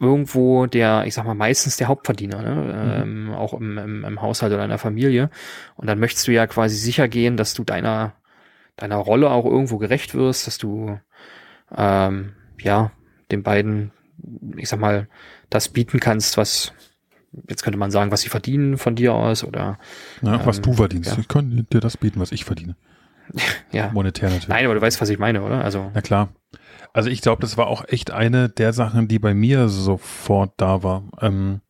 [0.00, 2.54] irgendwo der, ich sag mal, meistens der Hauptverdiener, ne?
[2.54, 3.02] Mhm.
[3.28, 5.30] Ähm, auch im, im, im Haushalt oder in der Familie.
[5.76, 8.14] Und dann möchtest du ja quasi sicher gehen, dass du deiner,
[8.76, 10.98] deiner Rolle auch irgendwo gerecht wirst, dass du
[11.76, 12.92] ähm, ja
[13.30, 13.92] den beiden,
[14.56, 15.06] ich sag mal,
[15.50, 16.72] das bieten kannst, was
[17.48, 19.78] jetzt könnte man sagen, was sie verdienen von dir aus oder
[20.22, 21.12] ja, ähm, was du verdienst.
[21.12, 21.18] Ja.
[21.20, 22.74] Ich kann dir das bieten, was ich verdiene.
[23.70, 23.90] ja.
[23.92, 24.48] Monetär natürlich.
[24.48, 25.62] Nein, aber du weißt, was ich meine, oder?
[25.62, 25.90] Also.
[25.94, 26.30] Na klar.
[26.92, 30.82] Also ich glaube, das war auch echt eine der Sachen, die bei mir sofort da
[30.82, 31.04] war.
[31.20, 31.60] Ähm,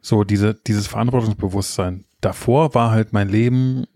[0.00, 2.04] so diese, dieses Verantwortungsbewusstsein.
[2.20, 3.86] Davor war halt mein Leben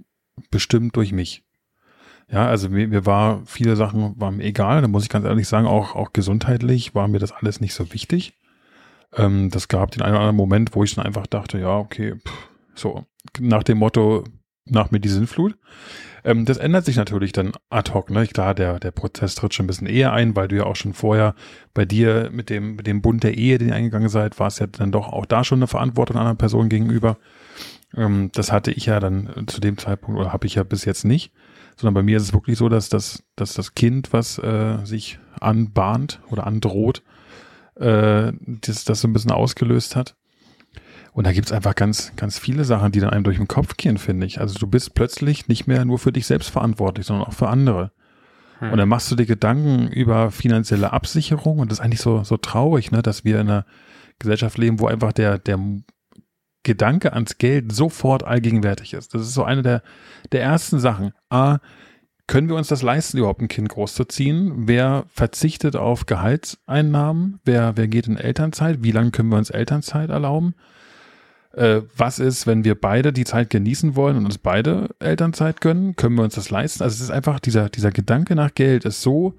[0.50, 1.44] bestimmt durch mich.
[2.28, 4.82] Ja, also mir, mir war viele Sachen waren mir egal.
[4.82, 7.92] Da muss ich ganz ehrlich sagen, auch, auch gesundheitlich war mir das alles nicht so
[7.92, 8.34] wichtig.
[9.14, 12.16] Ähm, das gab den einen oder anderen Moment, wo ich dann einfach dachte, ja, okay,
[12.16, 13.04] pff, so
[13.38, 14.24] nach dem Motto,
[14.66, 15.56] nach mir die Sinnflut.
[16.24, 18.10] Ähm, das ändert sich natürlich dann ad hoc.
[18.10, 18.26] Ne?
[18.26, 20.92] Klar, der, der Prozess tritt schon ein bisschen eher ein, weil du ja auch schon
[20.92, 21.34] vorher
[21.72, 24.58] bei dir mit dem, mit dem Bund der Ehe, den ihr eingegangen seid, war es
[24.58, 27.16] ja dann doch auch da schon eine Verantwortung einer Person gegenüber.
[27.96, 31.04] Ähm, das hatte ich ja dann zu dem Zeitpunkt oder habe ich ja bis jetzt
[31.04, 31.32] nicht.
[31.76, 35.18] Sondern bei mir ist es wirklich so, dass das, dass das Kind, was äh, sich
[35.38, 37.02] anbahnt oder androht,
[37.76, 40.16] äh, das, das so ein bisschen ausgelöst hat.
[41.16, 43.96] Und da gibt's einfach ganz, ganz viele Sachen, die dann einem durch den Kopf gehen,
[43.96, 44.38] finde ich.
[44.38, 47.90] Also du bist plötzlich nicht mehr nur für dich selbst verantwortlich, sondern auch für andere.
[48.58, 48.72] Hm.
[48.72, 52.36] Und dann machst du dir Gedanken über finanzielle Absicherung und das ist eigentlich so, so
[52.36, 53.64] traurig, ne, dass wir in einer
[54.18, 55.58] Gesellschaft leben, wo einfach der, der
[56.64, 59.14] Gedanke ans Geld sofort allgegenwärtig ist.
[59.14, 59.82] Das ist so eine der,
[60.32, 61.14] der ersten Sachen.
[61.30, 61.60] A,
[62.26, 64.68] können wir uns das leisten, überhaupt ein Kind großzuziehen?
[64.68, 67.40] Wer verzichtet auf Gehaltseinnahmen?
[67.46, 68.82] Wer, wer geht in Elternzeit?
[68.82, 70.54] Wie lange können wir uns Elternzeit erlauben?
[71.56, 75.96] Äh, was ist, wenn wir beide die Zeit genießen wollen und uns beide Elternzeit gönnen?
[75.96, 76.82] Können wir uns das leisten?
[76.82, 79.34] Also es ist einfach, dieser, dieser Gedanke nach Geld ist so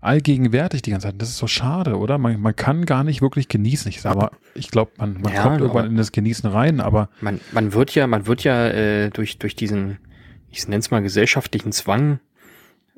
[0.00, 1.14] allgegenwärtig die ganze Zeit.
[1.18, 2.18] Das ist so schade, oder?
[2.18, 3.88] Man, man kann gar nicht wirklich genießen.
[3.88, 7.08] Ich aber, ich glaube, man, man ja, kommt irgendwann in das Genießen rein, aber.
[7.20, 9.98] Man, man wird ja, man wird ja äh, durch, durch diesen,
[10.50, 12.18] ich nenne es mal gesellschaftlichen Zwang,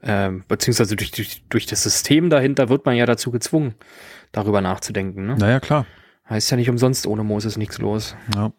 [0.01, 3.75] äh, beziehungsweise durch, durch, durch das System dahinter wird man ja dazu gezwungen,
[4.33, 5.27] darüber nachzudenken.
[5.27, 5.37] Ne?
[5.37, 5.87] Naja, klar.
[6.31, 8.15] Heißt ja nicht umsonst, ohne Moses nichts los.
[8.35, 8.53] Ja.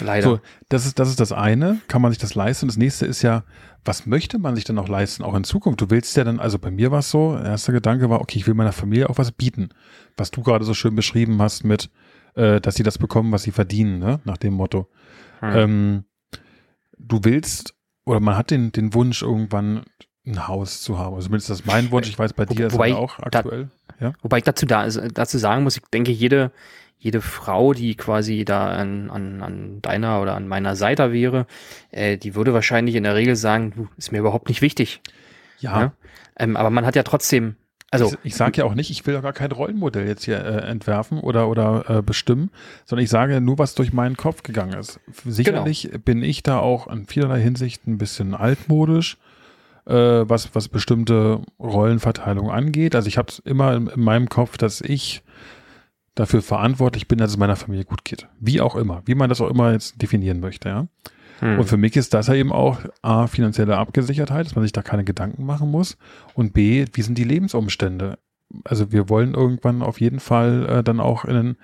[0.00, 0.26] Leider.
[0.26, 1.80] So, das ist, das ist das eine.
[1.88, 2.66] Kann man sich das leisten?
[2.66, 3.44] Das nächste ist ja,
[3.84, 5.80] was möchte man sich denn noch leisten, auch in Zukunft?
[5.80, 8.46] Du willst ja dann, also bei mir war es so, erster Gedanke war, okay, ich
[8.46, 9.70] will meiner Familie auch was bieten.
[10.16, 11.90] Was du gerade so schön beschrieben hast mit,
[12.34, 14.20] äh, dass sie das bekommen, was sie verdienen, ne?
[14.24, 14.88] nach dem Motto.
[15.40, 15.56] Hm.
[15.56, 16.04] Ähm,
[16.98, 19.82] du willst, oder man hat den, den Wunsch, irgendwann
[20.24, 21.14] ein Haus zu haben.
[21.14, 22.08] Also zumindest das ist mein Wunsch.
[22.08, 23.64] Ich weiß, bei dir wobei, ist es auch aktuell.
[23.64, 23.70] Da,
[24.02, 24.12] ja?
[24.22, 26.50] Wobei ich dazu, da, dazu sagen muss, ich denke, jede,
[26.98, 31.46] jede Frau, die quasi da an, an, an deiner oder an meiner Seite wäre,
[31.90, 35.00] äh, die würde wahrscheinlich in der Regel sagen, du, ist mir überhaupt nicht wichtig.
[35.58, 35.80] Ja.
[35.80, 35.92] ja?
[36.36, 37.56] Ähm, aber man hat ja trotzdem,
[37.90, 38.06] also.
[38.06, 40.68] Ich, ich sage ja auch nicht, ich will ja gar kein Rollenmodell jetzt hier äh,
[40.68, 42.50] entwerfen oder, oder äh, bestimmen,
[42.84, 44.98] sondern ich sage nur, was durch meinen Kopf gegangen ist.
[45.24, 45.98] Sicherlich genau.
[46.04, 49.18] bin ich da auch in vielerlei Hinsicht ein bisschen altmodisch.
[49.84, 52.94] Äh, was, was bestimmte Rollenverteilung angeht.
[52.94, 55.24] Also ich habe es immer in, in meinem Kopf, dass ich
[56.14, 58.28] dafür verantwortlich bin, dass es meiner Familie gut geht.
[58.38, 60.86] Wie auch immer, wie man das auch immer jetzt definieren möchte, ja.
[61.40, 61.58] Hm.
[61.58, 64.82] Und für mich ist das ja eben auch A, finanzielle Abgesichertheit, dass man sich da
[64.82, 65.96] keine Gedanken machen muss.
[66.34, 68.18] Und B, wie sind die Lebensumstände?
[68.62, 71.56] Also wir wollen irgendwann auf jeden Fall äh, dann auch in ein,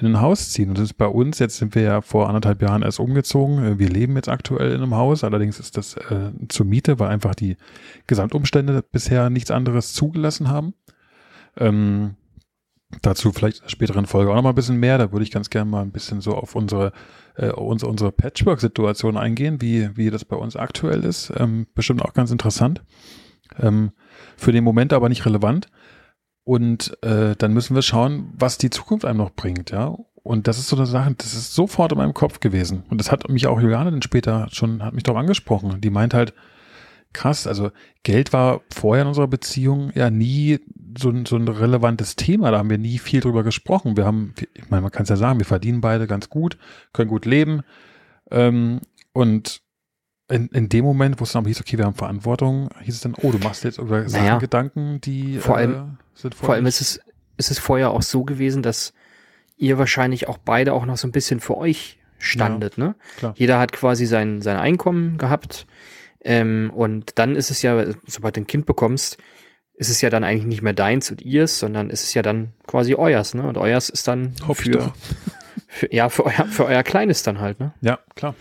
[0.00, 0.70] in ein Haus ziehen.
[0.70, 3.64] Und das ist bei uns, jetzt sind wir ja vor anderthalb Jahren erst umgezogen.
[3.64, 7.08] Äh, wir leben jetzt aktuell in einem Haus, allerdings ist das äh, zur Miete, weil
[7.08, 7.56] einfach die
[8.06, 10.74] Gesamtumstände bisher nichts anderes zugelassen haben.
[11.56, 12.16] Ähm,
[13.02, 14.98] Dazu vielleicht in der späteren Folge auch noch mal ein bisschen mehr.
[14.98, 16.92] Da würde ich ganz gerne mal ein bisschen so auf unsere,
[17.36, 21.32] äh, unsere, unsere Patchwork-Situation eingehen, wie, wie das bei uns aktuell ist.
[21.36, 22.82] Ähm, bestimmt auch ganz interessant.
[23.58, 23.92] Ähm,
[24.36, 25.68] für den Moment aber nicht relevant.
[26.44, 29.96] Und äh, dann müssen wir schauen, was die Zukunft einem noch bringt, ja.
[30.22, 32.84] Und das ist so eine Sache, das ist sofort in meinem Kopf gewesen.
[32.90, 35.80] Und das hat mich auch Juliane dann später schon, hat mich darauf angesprochen.
[35.80, 36.34] Die meint halt,
[37.12, 37.70] krass, also
[38.02, 40.60] Geld war vorher in unserer Beziehung ja nie
[40.96, 42.50] so, so ein relevantes Thema.
[42.50, 43.96] Da haben wir nie viel drüber gesprochen.
[43.96, 46.58] Wir haben, ich meine, man kann es ja sagen, wir verdienen beide ganz gut,
[46.92, 47.62] können gut leben.
[48.30, 48.80] Ähm,
[49.12, 49.62] und
[50.30, 53.00] in, in dem Moment, wo es dann aber hieß, okay, wir haben Verantwortung, hieß es
[53.00, 54.38] dann, oh, du machst jetzt über Sachen Naja.
[54.38, 57.00] Gedanken, die Vor allem- äh, sind Vor allem ist es,
[57.36, 58.92] ist es vorher auch so gewesen, dass
[59.56, 62.94] ihr wahrscheinlich auch beide auch noch so ein bisschen für euch standet, ne?
[63.18, 63.34] klar.
[63.36, 65.66] Jeder hat quasi sein, sein Einkommen gehabt.
[66.22, 69.16] Ähm, und dann ist es ja, sobald du ein Kind bekommst,
[69.74, 72.52] ist es ja dann eigentlich nicht mehr deins und ihrs, sondern ist es ja dann
[72.66, 73.44] quasi euers, ne?
[73.48, 74.92] Und euers ist dann Hoffe ich für,
[75.68, 77.72] für, ja, für euer, für euer Kleines dann halt, ne?
[77.80, 78.34] Ja, klar.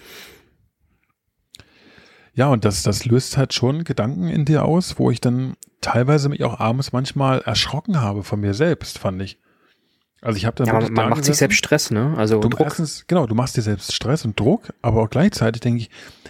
[2.40, 6.30] Ja, und das, das löst halt schon Gedanken in dir aus, wo ich dann teilweise
[6.30, 9.40] mich auch abends manchmal erschrocken habe von mir selbst, fand ich.
[10.22, 12.14] Also ich habe dann Ja, man, man macht sich selbst Stress, ne?
[12.18, 12.60] Also Du Druck.
[12.62, 15.90] erstens, genau, du machst dir selbst Stress und Druck, aber auch gleichzeitig denke ich,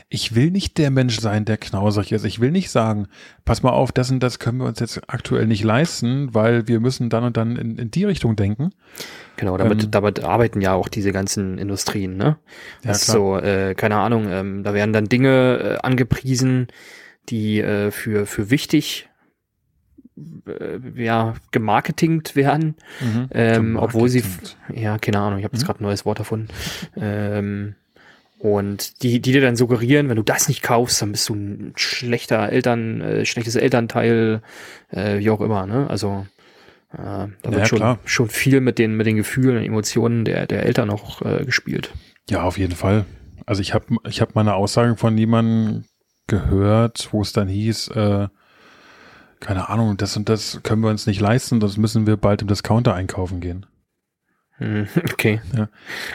[0.09, 2.23] ich will nicht der Mensch sein, der knauserig ist.
[2.23, 3.07] Ich will nicht sagen,
[3.45, 6.79] pass mal auf, das und das können wir uns jetzt aktuell nicht leisten, weil wir
[6.79, 8.71] müssen dann und dann in, in die Richtung denken.
[9.37, 12.23] Genau, damit, Ähm, damit arbeiten ja auch diese ganzen Industrien, ne?
[12.25, 12.37] Ja,
[12.83, 13.17] Das ist klar.
[13.17, 16.67] so, äh, keine Ahnung, ähm, da werden dann Dinge äh, angepriesen,
[17.29, 19.08] die äh, für, für wichtig
[20.47, 23.27] äh, ja, gemarketingt werden, Mhm.
[23.31, 24.23] ähm, obwohl sie,
[24.73, 25.67] ja, keine Ahnung, ich habe jetzt Mhm.
[25.67, 26.47] gerade ein neues Wort erfunden.
[26.99, 27.75] ähm,
[28.39, 31.73] und die, die dir dann suggerieren, wenn du das nicht kaufst, dann bist du ein
[31.75, 34.41] schlechter Eltern, äh, schlechtes Elternteil,
[34.91, 35.89] äh, wie auch immer, ne?
[35.89, 36.25] Also
[36.93, 37.99] äh, da Ja, wird schon, klar.
[38.05, 41.91] schon viel mit den, mit den Gefühlen und Emotionen der, der Eltern auch äh, gespielt.
[42.29, 43.05] Ja, auf jeden Fall.
[43.45, 45.83] Also ich habe ich hab mal eine Aussage von jemandem
[46.27, 48.27] gehört, wo es dann hieß, äh,
[49.39, 52.47] keine Ahnung, das und das können wir uns nicht leisten, das müssen wir bald im
[52.47, 53.65] Discounter einkaufen gehen.
[54.57, 55.41] Hm, Okay.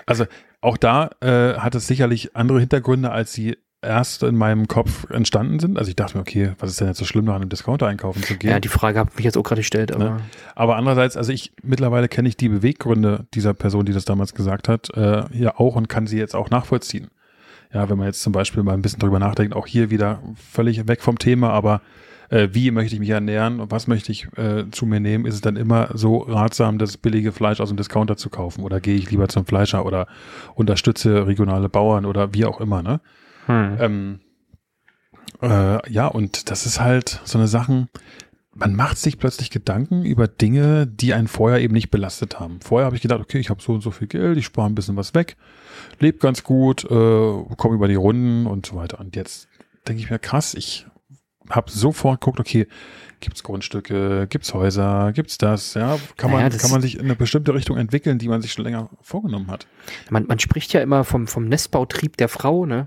[0.06, 0.26] Also
[0.60, 5.58] auch da äh, hat es sicherlich andere Hintergründe, als sie erst in meinem Kopf entstanden
[5.58, 5.78] sind.
[5.78, 8.22] Also ich dachte mir, okay, was ist denn jetzt so schlimm daran, im Discounter einkaufen
[8.22, 8.50] zu gehen?
[8.50, 10.20] Ja, die Frage habe ich mich jetzt auch gerade gestellt, aber
[10.54, 14.68] Aber andererseits, also ich mittlerweile kenne ich die Beweggründe dieser Person, die das damals gesagt
[14.68, 17.08] hat, äh, ja auch und kann sie jetzt auch nachvollziehen.
[17.72, 20.88] Ja, wenn man jetzt zum Beispiel mal ein bisschen drüber nachdenkt, auch hier wieder völlig
[20.88, 21.82] weg vom Thema, aber
[22.30, 25.34] äh, wie möchte ich mich ernähren und was möchte ich äh, zu mir nehmen, ist
[25.34, 28.96] es dann immer so ratsam, das billige Fleisch aus dem Discounter zu kaufen oder gehe
[28.96, 30.06] ich lieber zum Fleischer oder
[30.54, 33.00] unterstütze regionale Bauern oder wie auch immer, ne?
[33.46, 33.76] hm.
[33.80, 34.20] Ähm,
[35.42, 37.88] äh, ja, und das ist halt so eine Sachen,
[38.54, 42.60] man macht sich plötzlich Gedanken über Dinge, die einen vorher eben nicht belastet haben.
[42.60, 44.76] Vorher habe ich gedacht, okay, ich habe so und so viel Geld, ich spare ein
[44.76, 45.36] bisschen was weg,
[45.98, 46.86] lebe ganz gut, äh,
[47.56, 49.00] komme über die Runden und so weiter.
[49.00, 49.48] Und jetzt
[49.88, 50.86] denke ich mir, krass, ich
[51.50, 52.66] habe sofort geguckt, okay,
[53.20, 57.04] gibt's Grundstücke, gibt's Häuser, gibt's das, ja, kann Naja, man, das- kann man sich in
[57.06, 59.66] eine bestimmte Richtung entwickeln, die man sich schon länger vorgenommen hat.
[60.10, 62.86] man, man spricht ja immer vom, vom Nestbautrieb der Frau, ne?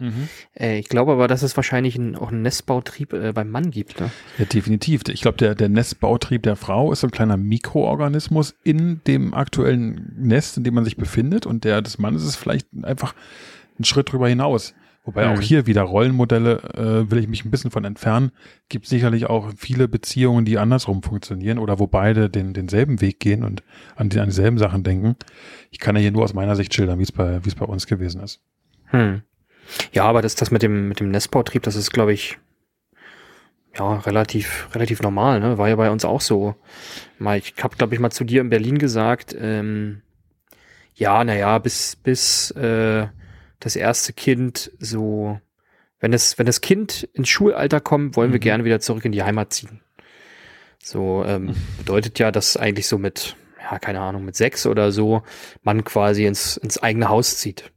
[0.59, 3.99] Äh, ich glaube aber, dass es wahrscheinlich ein, auch einen Nestbautrieb äh, beim Mann gibt,
[3.99, 4.11] ne?
[4.37, 5.01] Ja, definitiv.
[5.09, 10.13] Ich glaube, der, der Nestbautrieb der Frau ist so ein kleiner Mikroorganismus in dem aktuellen
[10.17, 11.45] Nest, in dem man sich befindet.
[11.45, 13.15] Und der des Mannes ist vielleicht einfach
[13.79, 14.73] ein Schritt drüber hinaus.
[15.07, 18.33] Wobei auch hier wieder Rollenmodelle, äh, will ich mich ein bisschen von entfernen.
[18.67, 23.45] Gibt sicherlich auch viele Beziehungen, die andersrum funktionieren oder wo beide den, denselben Weg gehen
[23.45, 23.63] und
[23.95, 25.15] an, die, an dieselben Sachen denken.
[25.71, 27.63] Ich kann ja hier nur aus meiner Sicht schildern, wie es bei, wie es bei
[27.63, 28.41] uns gewesen ist.
[28.87, 29.21] Hm.
[29.93, 32.37] Ja, aber das, das mit dem, mit dem Nestbautrieb, das ist, glaube ich,
[33.77, 35.57] ja, relativ, relativ normal, ne?
[35.57, 36.55] War ja bei uns auch so.
[37.17, 40.01] Mal, ich habe, glaube ich, mal zu dir in Berlin gesagt, ähm,
[40.95, 43.07] ja, naja, bis, bis äh,
[43.59, 45.39] das erste Kind so,
[45.99, 48.43] wenn das, wenn das Kind ins Schulalter kommt, wollen wir Mhm.
[48.43, 49.81] gerne wieder zurück in die Heimat ziehen.
[50.83, 55.23] So, ähm, bedeutet ja, dass eigentlich so mit, ja, keine Ahnung, mit sechs oder so,
[55.63, 57.71] man quasi ins, ins eigene Haus zieht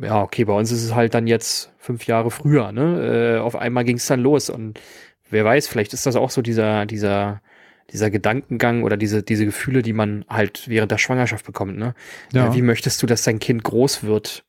[0.00, 3.36] ja, okay, bei uns ist es halt dann jetzt fünf Jahre früher, ne?
[3.36, 4.80] Äh, auf einmal ging es dann los und
[5.28, 7.42] wer weiß, vielleicht ist das auch so dieser, dieser,
[7.90, 11.94] dieser Gedankengang oder diese, diese Gefühle, die man halt während der Schwangerschaft bekommt, ne?
[12.32, 12.48] Ja.
[12.48, 14.44] Äh, wie möchtest du, dass dein Kind groß wird?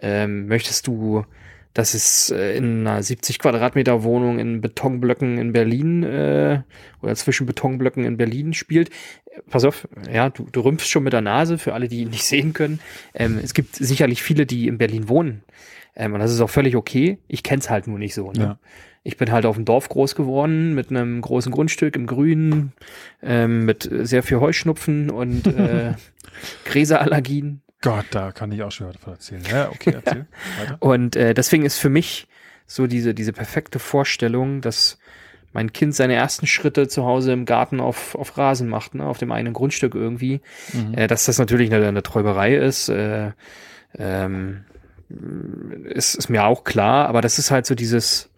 [0.00, 1.24] Ähm, möchtest du,
[1.74, 6.62] dass es äh, in einer 70 Quadratmeter Wohnung in Betonblöcken in Berlin äh,
[7.02, 8.90] oder zwischen Betonblöcken in Berlin spielt?
[9.48, 12.24] Pass auf, ja, du, du rümpfst schon mit der Nase für alle, die ihn nicht
[12.24, 12.80] sehen können.
[13.14, 15.42] Ähm, es gibt sicherlich viele, die in Berlin wohnen.
[15.94, 17.18] Ähm, und das ist auch völlig okay.
[17.28, 18.32] Ich kenn's halt nur nicht so.
[18.32, 18.40] Ne?
[18.40, 18.58] Ja.
[19.04, 22.72] Ich bin halt auf dem Dorf groß geworden mit einem großen Grundstück im Grünen,
[23.22, 25.94] ähm, mit sehr viel Heuschnupfen und äh,
[26.64, 27.62] Gräserallergien.
[27.80, 29.42] Gott, da kann ich auch schon davon erzählen.
[29.50, 30.26] Ja, okay, erzähl.
[30.58, 30.76] Weiter.
[30.80, 32.26] Und äh, deswegen ist für mich
[32.66, 34.98] so diese, diese perfekte Vorstellung, dass
[35.52, 39.18] mein Kind seine ersten Schritte zu Hause im Garten auf, auf Rasen macht, ne, auf
[39.18, 40.40] dem eigenen Grundstück irgendwie,
[40.74, 40.94] Mhm.
[40.94, 43.32] äh, dass das natürlich eine, eine Träuberei ist, äh,
[43.96, 44.64] ähm,
[45.84, 48.28] ist, ist mir auch klar, aber das ist halt so dieses,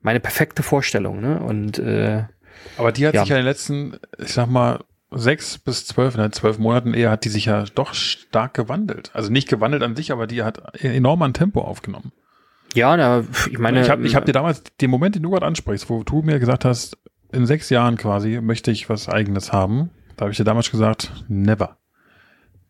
[0.00, 1.40] meine perfekte Vorstellung, ne?
[1.40, 2.24] Und äh,
[2.78, 3.20] Aber die hat Ja.
[3.20, 7.10] sich ja in den letzten, ich sag mal, sechs bis zwölf, ne, zwölf Monaten eher
[7.10, 9.10] hat die sich ja doch stark gewandelt.
[9.14, 12.12] Also nicht gewandelt an sich, aber die hat enorm an Tempo aufgenommen.
[12.74, 15.46] ja, na, ich meine, ich habe ich hab dir damals den Moment, den du gerade
[15.46, 16.98] ansprichst, wo du mir gesagt hast,
[17.32, 19.90] in sechs Jahren quasi möchte ich was Eigenes haben.
[20.16, 21.76] Da habe ich dir damals gesagt, never.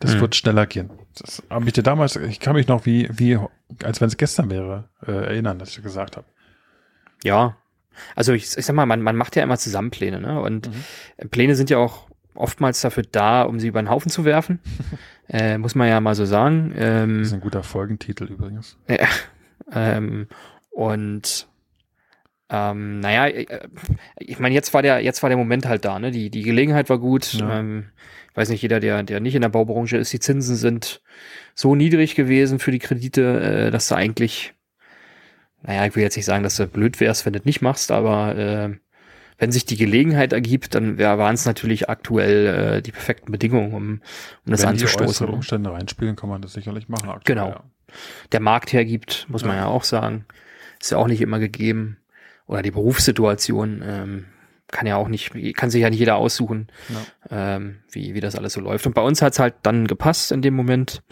[0.00, 0.20] Das Hm.
[0.20, 0.90] wird schneller gehen.
[1.18, 3.38] Das habe ich dir damals, ich kann mich noch wie, wie
[3.82, 6.26] als wenn es gestern wäre, äh, erinnern, dass ich gesagt habe.
[7.24, 7.56] Ja.
[8.14, 10.40] Also ich, ich sag mal, man, man macht ja immer Zusammenpläne, ne?
[10.40, 11.28] Und Mhm.
[11.30, 12.07] Pläne sind ja auch
[12.38, 14.60] oftmals dafür da, um sie über den Haufen zu werfen.
[15.28, 16.72] äh, muss man ja mal so sagen.
[16.76, 18.78] Ähm, Das ist ein guter Folgentitel übrigens.
[18.88, 19.08] Ja,
[19.72, 20.28] ähm,
[20.70, 21.48] und
[22.50, 23.68] ähm, naja, äh,
[24.16, 26.10] ich meine, jetzt war der, jetzt war der Moment halt da, ne?
[26.10, 27.34] Die, die Gelegenheit war gut.
[27.34, 27.60] Ja.
[27.60, 27.90] Ähm,
[28.30, 31.02] ich weiß nicht, jeder, der, der nicht in der Baubranche ist, die Zinsen sind
[31.54, 34.54] so niedrig gewesen für die Kredite, äh, dass du eigentlich,
[35.62, 37.90] naja, ich will jetzt nicht sagen, dass du blöd wärst, wenn du das nicht machst,
[37.90, 38.76] aber äh,
[39.38, 42.46] wenn sich die Gelegenheit ergibt, dann wär- waren es natürlich aktuell
[42.78, 44.00] äh, die perfekten Bedingungen, um, um
[44.44, 45.06] das Wenn anzustoßen.
[45.08, 47.08] äußeren Umstände reinspielen, kann man das sicherlich machen.
[47.08, 47.48] aktuell, Genau.
[47.50, 47.64] ja.
[48.32, 49.62] der Markt hergibt, muss man Ja.
[49.62, 50.26] ja auch sagen.
[50.80, 51.96] Ist ja auch nicht immer gegeben.
[52.46, 54.24] Oder die Berufssituation ähm,
[54.68, 56.68] kann ja auch nicht, kann sich ja nicht jeder aussuchen,
[57.30, 58.86] ähm, wie, wie das alles so läuft.
[58.86, 61.02] Und bei uns hat's halt dann gepasst in dem Moment.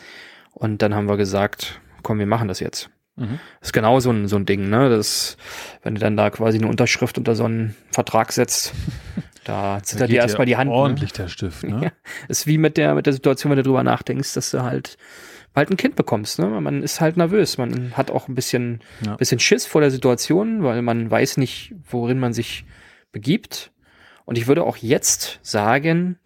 [0.53, 2.91] Und dann haben wir gesagt, komm, wir machen das jetzt.
[3.17, 3.39] Mhm.
[3.61, 4.89] Das ist genau so ein, so ein Ding, ne?
[4.91, 5.37] Das,
[5.83, 8.75] wenn du dann da quasi eine Unterschrift unter so einen Vertrag setzt,
[9.45, 10.71] da zittert dir erstmal die Hand.
[10.71, 10.77] Ne?
[10.77, 11.81] Ordentlich der Stift, ne?
[11.85, 11.93] Ja.
[12.29, 14.97] Ist wie mit der, mit der Situation, wenn du drüber nachdenkst, dass du halt
[15.55, 16.39] bald ein Kind bekommst.
[16.39, 16.47] Ne?
[16.47, 17.57] Man ist halt nervös.
[17.57, 19.17] Man hat auch ein bisschen, Ja.
[19.17, 22.67] bisschen Schiss vor der Situation, weil man weiß nicht, worin man sich
[23.13, 23.73] begibt.
[24.27, 26.19] Und ich würde auch jetzt sagen,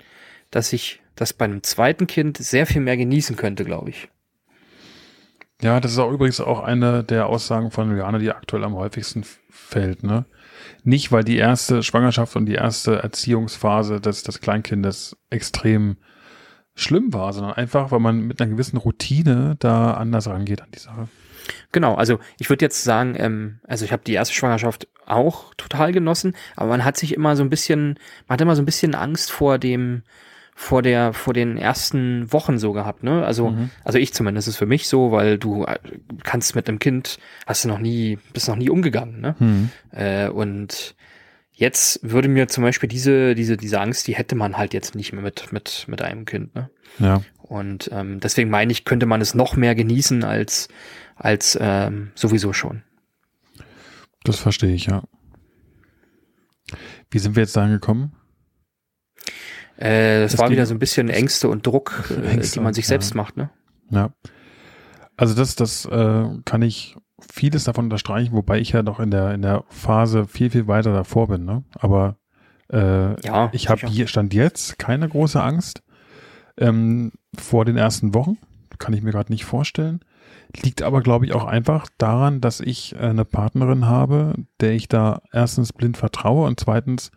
[0.50, 4.08] dass ich das bei einem zweiten Kind sehr viel mehr genießen könnte, glaube ich.
[5.60, 9.24] Ja, das ist auch übrigens auch eine der Aussagen von Juliane, die aktuell am häufigsten
[9.50, 10.24] fällt, ne?
[10.84, 15.96] Nicht, weil die erste Schwangerschaft und die erste Erziehungsphase des, des Kleinkindes extrem
[16.74, 20.78] schlimm war, sondern einfach, weil man mit einer gewissen Routine da anders rangeht an die
[20.78, 21.08] Sache.
[21.72, 25.92] Genau, also ich würde jetzt sagen, ähm, also ich habe die erste Schwangerschaft auch total
[25.92, 28.94] genossen, aber man hat sich immer so ein bisschen, man hat immer so ein bisschen
[28.94, 30.02] Angst vor dem,
[30.62, 33.24] vor der, vor den ersten Wochen so gehabt, ne?
[33.24, 33.70] Also, Mhm.
[33.82, 35.78] also ich zumindest ist für mich so, weil du äh,
[36.22, 39.36] kannst mit einem Kind, hast du noch nie, bist noch nie umgegangen, ne?
[39.38, 39.70] Hm.
[39.90, 40.94] Äh, und
[41.54, 45.14] jetzt würde mir zum Beispiel diese, diese, diese Angst, die hätte man halt jetzt nicht
[45.14, 46.68] mehr mit, mit, mit einem Kind, ne?
[46.98, 47.22] Ja.
[47.38, 50.68] Und ähm, deswegen meine ich, könnte man es noch mehr genießen als,
[51.16, 52.82] als ähm, sowieso schon.
[54.24, 55.04] Das verstehe ich, ja.
[57.10, 58.12] Wie sind wir jetzt da angekommen?
[59.80, 62.74] Äh, das, Das war wieder so ein bisschen Ängste und Druck, äh, Ängste die man
[62.74, 62.90] sich ja.
[62.90, 63.50] selbst macht, ne?
[63.90, 64.10] Ja.
[65.16, 66.96] Also das, das äh, kann ich
[67.32, 70.92] vieles davon unterstreichen, wobei ich ja noch in der, in der Phase viel, viel weiter
[70.92, 71.64] davor bin, ne?
[71.72, 72.16] Aber
[72.70, 75.82] äh, Ja, ich habe hier stand jetzt keine große Angst
[76.58, 78.38] ähm, vor den ersten Wochen.
[78.78, 80.00] Kann ich mir gerade nicht vorstellen.
[80.62, 84.88] Liegt aber, glaube ich, auch einfach daran, dass ich äh, eine Partnerin habe, der ich
[84.88, 87.10] da erstens blind vertraue und zweitens,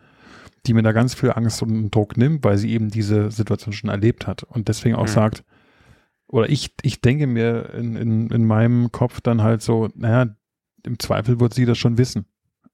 [0.66, 3.90] die mir da ganz viel Angst und Druck nimmt, weil sie eben diese Situation schon
[3.90, 5.08] erlebt hat und deswegen auch Mhm.
[5.08, 5.44] sagt,
[6.26, 10.34] oder ich, ich denke mir in, in, in meinem Kopf dann halt so, naja,
[10.84, 12.24] im Zweifel wird sie das schon wissen.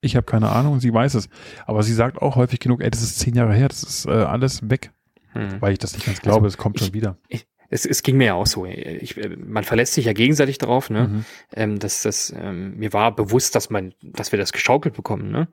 [0.00, 1.28] Ich habe keine Ahnung sie weiß es.
[1.66, 4.10] Aber sie sagt auch häufig genug, ey, das ist zehn Jahre her, das ist äh,
[4.10, 4.92] alles weg,
[5.32, 5.60] Hm.
[5.60, 7.16] weil ich das nicht ganz glaube, es kommt ich- schon wieder.
[7.70, 8.66] Es, es ging mir ja auch so.
[8.66, 11.08] Ich, äh, man verlässt sich ja gegenseitig drauf, ne?
[11.08, 11.24] Mhm.
[11.54, 15.48] Ähm, dass das, ähm, mir war bewusst, dass man, dass wir das geschaukelt bekommen, ne?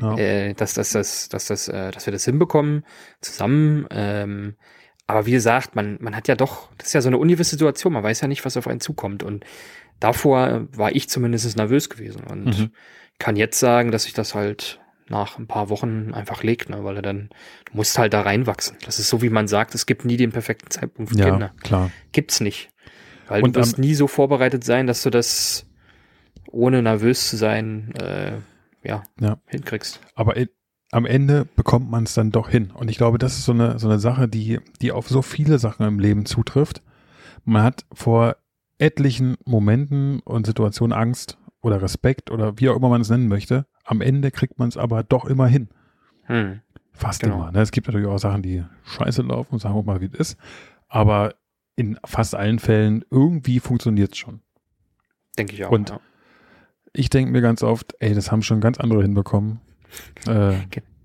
[0.00, 0.16] Ja.
[0.18, 2.84] äh, dass, dass, dass, dass, dass, äh, dass wir das hinbekommen
[3.22, 3.86] zusammen.
[3.90, 4.54] Ähm,
[5.06, 7.92] aber wie gesagt, man, man hat ja doch, das ist ja so eine ungewisse Situation,
[7.94, 9.22] man weiß ja nicht, was auf einen zukommt.
[9.22, 9.44] Und
[9.98, 12.70] davor war ich zumindest nervös gewesen und Mhm.
[13.18, 14.80] kann jetzt sagen, dass sich das halt
[15.12, 16.82] nach ein paar Wochen einfach legt, ne?
[16.82, 17.28] weil er dann,
[17.66, 18.76] du musst halt da reinwachsen.
[18.84, 21.52] Das ist so, wie man sagt, es gibt nie den perfekten Zeitpunkt für ja, Kinder.
[21.62, 21.90] klar.
[22.10, 22.70] Gibt's nicht.
[23.28, 25.66] Weil Und du wirst nie so vorbereitet sein, dass du das
[26.50, 28.32] ohne nervös zu sein, äh,
[28.82, 29.38] ja, Ja.
[29.46, 30.00] hinkriegst.
[30.14, 30.48] Aber in,
[30.90, 32.70] am Ende bekommt man es dann doch hin.
[32.70, 35.58] Und ich glaube, das ist so eine, so eine Sache, die, die auf so viele
[35.58, 36.82] Sachen im Leben zutrifft.
[37.44, 38.36] Man hat vor
[38.78, 43.66] etlichen Momenten und Situationen Angst oder Respekt oder wie auch immer man es nennen möchte.
[43.84, 45.68] Am Ende kriegt man es aber doch immer hin.
[46.24, 46.60] Hm.
[46.92, 47.36] Fast Genau.
[47.36, 47.52] immer.
[47.52, 47.60] Ne?
[47.60, 50.36] Es gibt natürlich auch Sachen, die scheiße laufen und sagen wir mal, wie es ist.
[50.88, 51.34] Aber
[51.74, 54.40] in fast allen Fällen irgendwie funktioniert es schon.
[55.38, 55.70] Denke ich auch.
[55.70, 56.00] Und- ja.
[56.94, 59.60] Ich denke mir ganz oft, ey, das haben schon ganz andere hinbekommen.
[60.28, 60.54] Äh,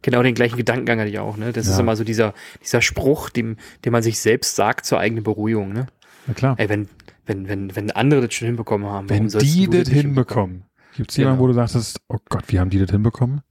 [0.01, 1.51] Genau den gleichen Gedankengang hatte ich auch, ne?
[1.51, 1.79] Das ist Ja.
[1.81, 5.87] immer so dieser, dieser Spruch, dem, den man sich selbst sagt zur eigenen Beruhigung, ne?
[6.27, 6.55] na klar.
[6.59, 6.87] Ey, wenn,
[7.25, 10.63] wenn, wenn, wenn andere das schon hinbekommen haben, Wenn die das nicht hinbekommen,
[10.97, 11.43] gibt es jemanden, Genau.
[11.43, 13.41] wo du sagst, oh Gott, wie haben die das hinbekommen?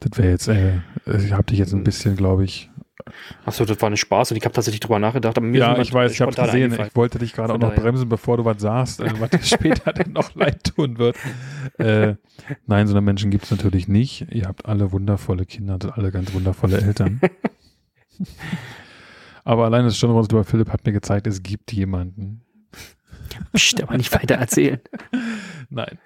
[0.00, 2.70] Das wäre jetzt, äh, ich habe dich jetzt ein bisschen, glaube ich.
[3.46, 5.92] Achso, das war ein Spaß und ich habe tatsächlich drüber nachgedacht, aber mir Ja, ich
[5.92, 6.72] weiß, ich habe gesehen.
[6.72, 7.82] Ich wollte dich gerade auch noch daher.
[7.82, 11.16] bremsen, bevor du was sagst, äh, was dir später denn noch leid tun wird.
[11.78, 12.14] Äh,
[12.66, 14.26] nein, so eine Menschen gibt es natürlich nicht.
[14.30, 17.20] Ihr habt alle wundervolle Kinder, habt alle ganz wundervolle Eltern.
[19.44, 22.42] Aber allein das schon über Philipp hat mir gezeigt, es gibt jemanden.
[23.52, 24.80] Psst, aber nicht weiter erzählen.
[25.70, 25.98] Nein.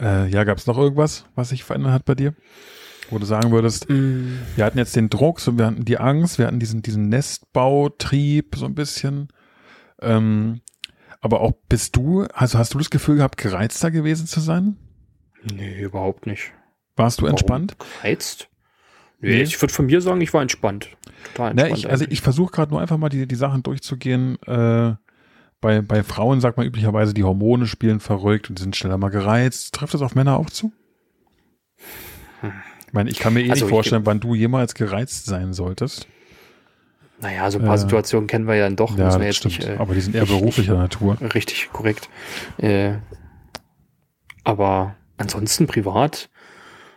[0.00, 2.34] Äh, ja, gab es noch irgendwas, was sich verändert hat bei dir?
[3.10, 6.38] Wo du sagen würdest, Mm, wir hatten jetzt den Druck, so wir hatten die Angst,
[6.38, 9.28] wir hatten diesen, diesen Nestbautrieb so ein bisschen.
[10.00, 10.60] Ähm,
[11.20, 14.76] aber auch bist du, also hast du das Gefühl gehabt, gereizter gewesen zu sein?
[15.54, 16.52] nee, überhaupt nicht.
[16.96, 17.32] Warst du Warum?
[17.32, 17.76] entspannt?
[18.00, 18.48] Gereizt?
[19.20, 19.42] Nee, Nee.
[19.42, 20.88] ich würde von mir sagen, ich war entspannt.
[21.34, 21.78] Total entspannt.
[21.78, 24.38] ich, also ich versuche gerade nur einfach mal die, die Sachen durchzugehen.
[24.46, 24.94] Äh,
[25.64, 29.74] bei, bei Frauen sagt man üblicherweise, die Hormone spielen verrückt und sind schneller mal gereizt.
[29.74, 30.72] Trifft das auf Männer auch zu?
[32.86, 35.54] Ich meine, ich kann mir eh Also nicht ich- vorstellen, wann du jemals gereizt sein
[35.54, 36.06] solltest.
[37.20, 38.90] naja, so ein paar äh, Situationen kennen wir ja dann doch.
[38.98, 39.58] Ja, das jetzt stimmt.
[39.58, 41.16] nicht, äh, aber die sind eher ich- ich- beruflicher Natur.
[41.34, 42.08] Richtig, korrekt.
[42.58, 42.96] Äh,
[44.44, 46.28] aber ansonsten privat,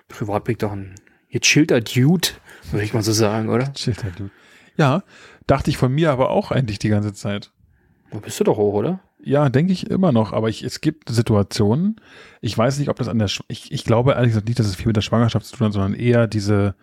[0.10, 0.96] privat bin ich doch ein
[1.32, 2.28] gechillter Dude,
[2.72, 3.72] würde ich mal so sagen, oder?
[3.78, 4.30] Shit, du.
[4.76, 5.04] Ja,
[5.48, 7.52] dachte ich von mir aber auch eigentlich die ganze Zeit.
[8.12, 9.00] Wo bist du doch hoch, oder?
[9.24, 11.98] Ja, denke ich immer noch, aber ich, es gibt Situationen,
[12.40, 14.68] ich weiß nicht, ob das an der, Sch- ich, ich glaube ehrlich gesagt nicht, dass
[14.68, 16.76] es viel mit der Schwangerschaft zu tun hat, sondern eher diese,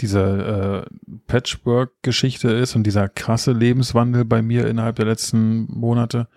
[0.00, 6.28] diese äh, Patchwork-Geschichte ist und dieser krasse Lebenswandel bei mir innerhalb der letzten Monate,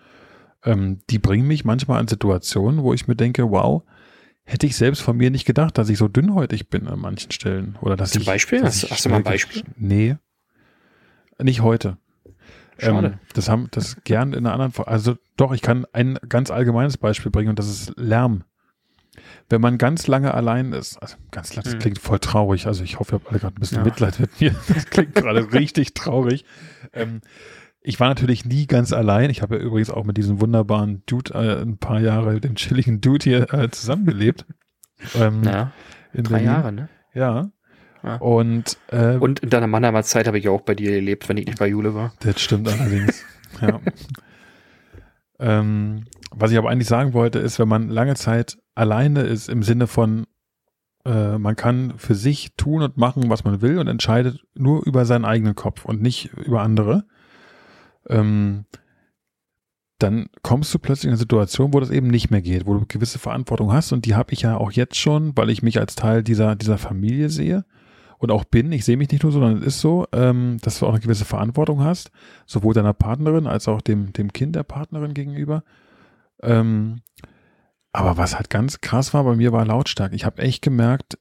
[0.64, 3.82] ähm, die bringen mich manchmal an Situationen, wo ich mir denke, wow,
[4.44, 7.76] hätte ich selbst von mir nicht gedacht, dass ich so dünnhäutig bin an manchen Stellen.
[7.80, 8.60] Oder dass Zum ich, Beispiel?
[8.60, 9.62] dass Hast- ich hast du mal ein Beispiel?
[9.76, 10.16] Nee.
[11.40, 11.96] Nicht heute.
[12.78, 13.06] Schade.
[13.08, 14.88] Ähm, das haben das gern in einer anderen Form.
[14.88, 18.44] Also doch, ich kann ein ganz allgemeines Beispiel bringen und das ist Lärm.
[19.50, 21.78] Wenn man ganz lange allein ist, also ganz lang, das Hm.
[21.80, 22.66] klingt voll traurig.
[22.66, 23.84] Also ich hoffe, ihr habt alle gerade ein bisschen Ja.
[23.84, 24.54] Mitleid mit mir.
[24.68, 26.44] Das klingt gerade richtig traurig.
[26.92, 27.20] Ähm,
[27.80, 29.30] ich war natürlich nie ganz allein.
[29.30, 33.00] Ich habe ja übrigens auch mit diesem wunderbaren Dude äh, ein paar Jahre, dem chilligen
[33.00, 34.44] Dude hier äh, zusammengelebt.
[35.14, 35.72] Ähm, Ja,
[36.12, 36.44] drei Berlin.
[36.46, 36.88] Jahre, ne?
[37.14, 37.50] Ja.
[38.02, 38.16] Ja.
[38.16, 41.36] Und, äh, Und in deiner Mannheimer Zeit habe ich ja auch bei dir gelebt, wenn
[41.36, 42.12] ich nicht bei Jule war.
[42.20, 43.24] Das stimmt allerdings.
[43.60, 43.80] ja.
[45.38, 49.62] ähm, was ich aber eigentlich sagen wollte, ist, wenn man lange Zeit alleine ist, im
[49.62, 50.26] Sinne von,
[51.04, 55.04] äh, man kann für sich tun und machen, was man will und entscheidet nur über
[55.04, 57.04] seinen eigenen Kopf und nicht über andere,
[58.08, 58.66] ähm,
[59.98, 62.86] dann kommst du plötzlich in eine Situation, wo das eben nicht mehr geht, wo du
[62.86, 65.96] gewisse Verantwortung hast und die habe ich ja auch jetzt schon, weil ich mich als
[65.96, 67.64] Teil dieser, dieser Familie sehe
[68.18, 68.72] und auch bin.
[68.72, 71.00] Ich sehe mich nicht nur so, sondern es ist so, ähm, dass du auch eine
[71.00, 72.10] gewisse Verantwortung hast,
[72.46, 75.62] sowohl deiner Partnerin als auch dem, dem Kind der Partnerin gegenüber.
[76.42, 77.00] Ähm,
[77.92, 80.14] aber was halt ganz krass war bei mir, war Lautstärke.
[80.14, 81.18] Ich habe echt gemerkt,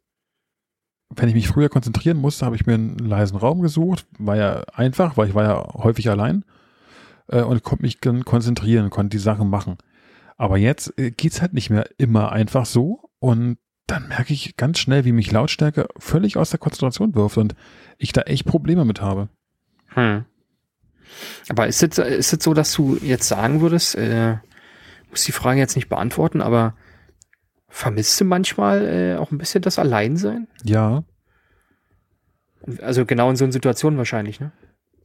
[1.10, 4.06] wenn ich mich früher konzentrieren musste, habe ich mir einen leisen Raum gesucht.
[4.20, 6.44] War ja einfach, weil ich war ja häufig allein
[7.28, 9.78] äh, und konnte mich konzentrieren, konnte die Sachen machen.
[10.36, 13.58] Aber jetzt äh, geht's halt nicht mehr immer einfach so und
[13.88, 17.56] dann merke ich ganz schnell, wie mich Lautstärke völlig aus der Konzentration wirft und
[17.98, 19.30] ich da echt Probleme mit habe.
[19.88, 20.26] Hm.
[21.50, 24.38] Aber ist es, ist es so, dass du jetzt sagen würdest, äh,
[25.10, 26.76] muss die Frage jetzt nicht beantworten, aber
[27.70, 30.48] vermisst du manchmal äh, auch ein bisschen das Alleinsein?
[30.64, 31.04] Ja,
[32.82, 34.52] Also genau in so einer Situation wahrscheinlich, ne?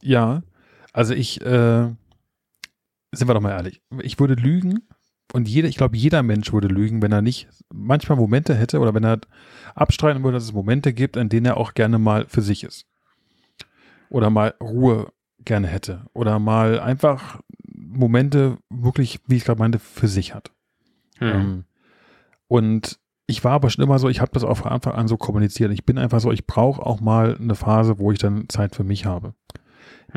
[0.03, 0.43] ja.
[0.95, 1.89] Also ich, äh,
[3.12, 4.80] sind wir doch mal ehrlich, ich würde lügen
[5.32, 8.94] und jeder, ich glaube, jeder Mensch würde lügen, wenn er nicht manchmal Momente hätte oder
[8.94, 9.20] wenn er
[9.74, 12.86] abstreiten würde, dass es Momente gibt, an denen er auch gerne mal für sich ist.
[14.10, 15.10] Oder mal Ruhe
[15.44, 16.02] gerne hätte.
[16.12, 20.50] Oder mal einfach Momente wirklich, wie ich gerade meinte, für sich hat.
[21.18, 21.28] Hm.
[21.28, 21.64] Ähm,
[22.46, 25.16] und ich war aber schon immer so, ich habe das auch von Anfang an so
[25.16, 25.72] kommuniziert.
[25.72, 28.84] Ich bin einfach so, ich brauche auch mal eine Phase, wo ich dann Zeit für
[28.84, 29.34] mich habe.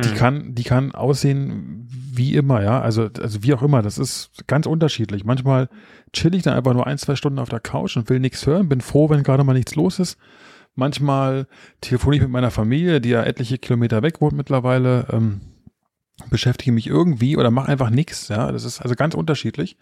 [0.04, 0.16] Die Hm.
[0.16, 2.82] kann, die kann aussehen wie immer, ja.
[2.82, 3.82] Also, also wie auch immer.
[3.82, 5.24] Das ist ganz unterschiedlich.
[5.24, 5.70] Manchmal
[6.12, 8.68] chill ich dann einfach nur ein, zwei Stunden auf der Couch und will nichts hören.
[8.70, 10.18] Bin froh, wenn gerade mal nichts los ist.
[10.76, 11.48] Manchmal
[11.80, 15.08] telefoniere ich mit meiner Familie, die ja etliche Kilometer weg wohnt mittlerweile.
[15.12, 15.42] Ähm,
[16.30, 18.28] beschäftige mich irgendwie oder mache einfach nichts.
[18.28, 19.78] Ja, das ist also ganz unterschiedlich.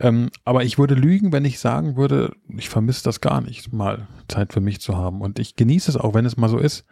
[0.00, 4.08] Ähm, aber ich würde lügen, wenn ich sagen würde, ich vermisse das gar nicht, mal
[4.28, 5.20] Zeit für mich zu haben.
[5.20, 6.84] Und ich genieße es auch, wenn es mal so ist.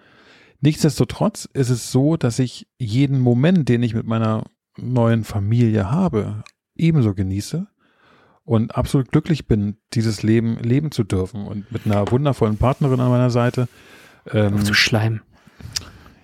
[0.62, 4.44] Nichtsdestotrotz ist es so, dass ich jeden Moment, den ich mit meiner
[4.76, 6.44] neuen Familie habe,
[6.76, 7.66] ebenso genieße
[8.44, 13.10] und absolut glücklich bin, dieses Leben leben zu dürfen und mit einer wundervollen Partnerin an
[13.10, 13.68] meiner Seite.
[14.30, 15.20] Ähm, zu Schleim.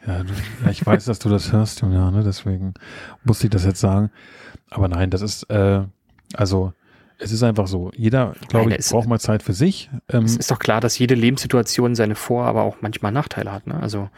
[0.06, 0.32] Ja, du,
[0.64, 2.74] ja, ich weiß, dass du das hörst, Juliane, deswegen
[3.24, 4.10] musste ich das jetzt sagen.
[4.70, 5.82] Aber nein, das ist, äh,
[6.34, 6.72] also
[7.18, 7.90] es ist einfach so.
[7.96, 9.90] Jeder, glaube ich, braucht mal Zeit für sich.
[10.08, 13.66] Ähm, es ist doch klar, dass jede Lebenssituation seine Vor-, aber auch manchmal Nachteile hat.
[13.66, 13.78] Ne?
[13.78, 14.08] Also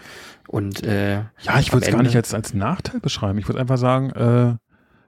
[0.48, 3.38] und äh, ja, ich würde es gar nicht als als Nachteil beschreiben.
[3.38, 4.56] Ich würde einfach sagen, äh,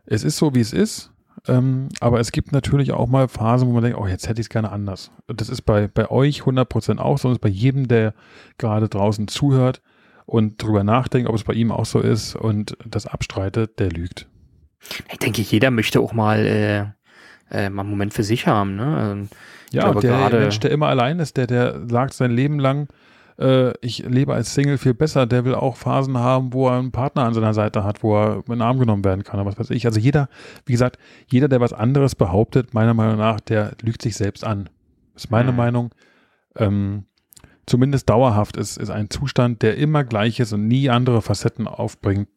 [0.07, 1.11] es ist so, wie es ist.
[1.49, 4.47] Ähm, aber es gibt natürlich auch mal Phasen, wo man denkt, oh, jetzt hätte ich
[4.47, 5.11] es gerne anders.
[5.26, 8.14] Das ist bei, bei euch 100% auch so, und bei jedem, der
[8.59, 9.82] gerade draußen zuhört
[10.24, 14.28] und drüber nachdenkt, ob es bei ihm auch so ist und das abstreitet, der lügt.
[15.11, 16.86] Ich denke, jeder möchte auch mal, äh,
[17.53, 18.76] äh, mal einen Moment für sich haben.
[18.76, 18.96] Ne?
[18.96, 19.28] Also,
[19.70, 22.88] ja, glaube, der Mensch, der immer allein ist, der, der sagt sein Leben lang,
[23.38, 26.92] äh, ich lebe als Single viel besser, der will auch Phasen haben, wo er einen
[26.92, 29.59] Partner an seiner Seite hat, wo er in den Arm genommen werden kann, oder was
[29.59, 29.86] weiß ich.
[29.86, 30.28] Also jeder,
[30.66, 34.68] wie gesagt, jeder, der was anderes behauptet, meiner Meinung nach, der lügt sich selbst an.
[35.14, 35.57] Das ist meine mhm.
[35.57, 35.90] Meinung.
[36.57, 37.05] Ähm,
[37.66, 42.28] zumindest dauerhaft ist, ist ein Zustand, der immer gleich ist und nie andere Facetten aufbringt,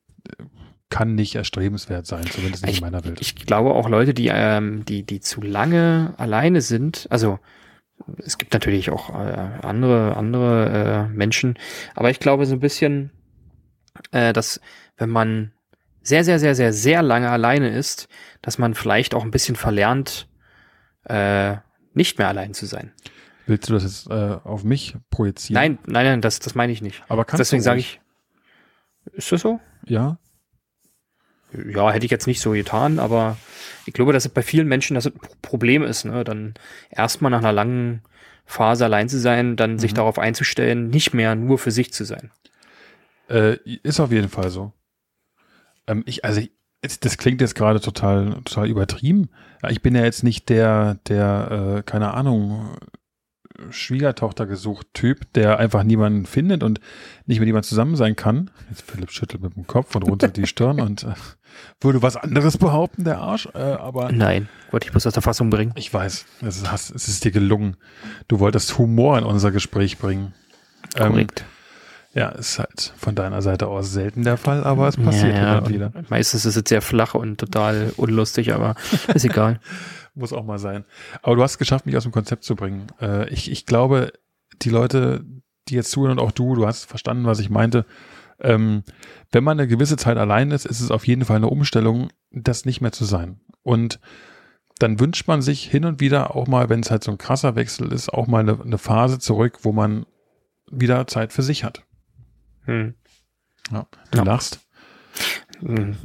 [0.90, 3.20] kann nicht erstrebenswert sein, zumindest nicht ich, in meiner Welt.
[3.22, 7.40] Ich glaube auch Leute, die, ähm, die, die zu lange alleine sind, also
[8.18, 9.14] es gibt natürlich auch äh,
[9.62, 11.58] andere, andere äh, Menschen,
[11.96, 13.12] aber ich glaube so ein bisschen,
[14.12, 14.60] äh, dass
[14.98, 15.54] wenn man
[16.02, 18.08] sehr, sehr, sehr, sehr, sehr lange alleine ist,
[18.42, 20.28] dass man vielleicht auch ein bisschen verlernt,
[21.06, 21.56] äh,
[21.94, 22.92] nicht mehr allein zu sein.
[23.48, 25.56] Willst du das jetzt äh, auf mich projizieren?
[25.62, 27.04] Nein, nein, nein, das, das meine ich nicht.
[27.08, 28.02] Aber kannst Deswegen sage ich,
[29.14, 29.60] ist das so?
[29.86, 30.18] Ja.
[31.74, 33.38] Ja, hätte ich jetzt nicht so getan, aber
[33.86, 36.24] ich glaube, dass es bei vielen Menschen das ein Problem ist, ne?
[36.24, 36.56] dann
[36.90, 38.02] erstmal nach einer langen
[38.46, 39.80] Phase allein zu sein, dann mhm.
[39.80, 42.32] sich darauf einzustellen, nicht mehr nur für sich zu sein.
[43.30, 44.72] Äh, ist auf jeden Fall so.
[45.88, 46.52] Ähm, ich, also ich,
[47.00, 49.30] das klingt jetzt gerade total, total übertrieben.
[49.70, 52.78] Ich bin ja jetzt nicht der, der, äh, keine Ahnung,
[53.70, 56.80] Schwiegertochter gesucht Typ, der einfach niemanden findet und
[57.26, 58.50] nicht mit jemandem zusammen sein kann.
[58.70, 61.14] Jetzt Philipp schüttelt mit dem Kopf und runzelt die Stirn und äh,
[61.82, 63.48] würde was anderes behaupten, der Arsch.
[63.54, 65.74] Äh, aber Nein, wollte ich bloß aus der Fassung bringen.
[65.76, 67.78] Ich weiß, es ist, es ist dir gelungen.
[68.28, 70.34] Du wolltest Humor in unser Gespräch bringen.
[70.96, 71.42] Ähm, Korrekt.
[71.42, 71.48] Ähm,
[72.16, 75.68] ja, ist halt von deiner Seite aus selten der Fall, aber es passiert ja, ja.
[75.68, 75.92] wieder.
[76.08, 78.76] Meistens ist es sehr flach und total unlustig, aber
[79.14, 79.60] ist egal.
[80.16, 80.86] Muss auch mal sein.
[81.22, 82.88] Aber du hast es geschafft, mich aus dem Konzept zu bringen.
[83.02, 84.14] Äh, ich, ich glaube,
[84.62, 85.26] die Leute,
[85.68, 87.86] die jetzt zuhören und auch du, du hast verstanden, was ich meinte.
[88.40, 88.84] Ähm,
[89.32, 92.66] wenn man eine gewisse Zeit allein ist, ist es auf jeden Fall eine Umstellung, das
[92.66, 93.40] nicht mehr zu sein.
[93.62, 94.00] Und
[94.80, 97.56] dann wünscht man sich hin und wieder auch mal, wenn es halt so ein krasser
[97.56, 100.06] Wechsel ist, auch mal eine, eine Phase zurück, wo man
[100.70, 101.84] wieder Zeit für sich hat.
[102.66, 102.96] Hm.
[103.72, 104.24] Ja, du ja.
[104.24, 104.60] lachst.
[105.60, 105.96] Hm,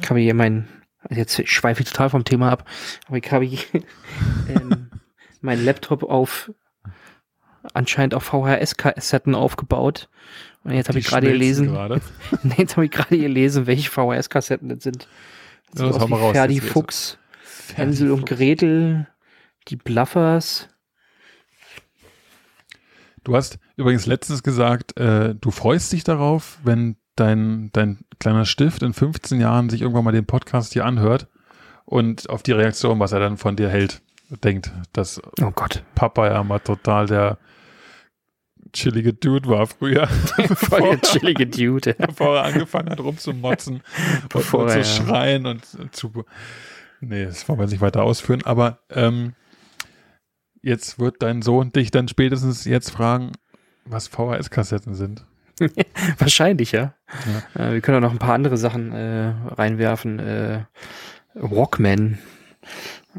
[0.00, 0.68] ich habe hier mein,
[1.10, 2.68] jetzt schweife ich total vom Thema ab,
[3.06, 3.44] aber ich habe
[4.48, 4.90] ähm,
[5.40, 6.50] meinen Laptop auf
[7.72, 10.08] anscheinend auf VHS-Kassetten aufgebaut.
[10.64, 11.74] Und jetzt habe ich gerade gelesen.
[12.42, 15.08] Nee, jetzt habe ich gerade gelesen, welche VHS-Kassetten das sind.
[15.72, 17.18] Das ja, das raus, Ferdi Fuchs,
[17.74, 19.08] Hänsel und Gretel,
[19.68, 20.68] die Bluffers.
[23.24, 28.82] Du hast übrigens letztens gesagt, äh, du freust dich darauf, wenn dein, dein kleiner Stift
[28.82, 31.28] in 15 Jahren sich irgendwann mal den Podcast hier anhört
[31.84, 35.82] und auf die Reaktion, was er dann von dir hält, denkt, dass oh Gott.
[35.94, 37.38] Papa ja mal total der
[38.72, 40.08] chillige Dude war früher.
[40.36, 41.94] bevor der chillige Dude.
[41.98, 43.82] Bevor er angefangen hat rumzumotzen
[44.28, 46.24] bevor und, und er, zu schreien und zu.
[47.00, 49.34] Nee, das wollen wir nicht weiter ausführen, aber ähm,
[50.62, 53.32] jetzt wird dein Sohn dich dann spätestens jetzt fragen,
[53.84, 55.26] was VHS-Kassetten sind.
[56.18, 56.94] Wahrscheinlich, ja.
[57.54, 57.68] ja.
[57.68, 60.18] Äh, wir können auch noch ein paar andere Sachen äh, reinwerfen.
[60.18, 60.64] Äh,
[61.34, 62.18] Walkman.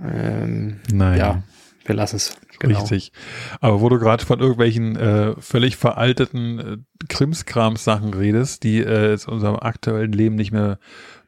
[0.03, 1.17] Ähm, naja.
[1.17, 1.43] Ja,
[1.85, 2.35] wir lassen es.
[2.59, 2.79] Genau.
[2.79, 3.11] Richtig.
[3.59, 6.77] Aber wo du gerade von irgendwelchen äh, völlig veralteten äh,
[7.09, 10.79] Krimskrams-Sachen redest, die äh, in unserem aktuellen Leben nicht mehr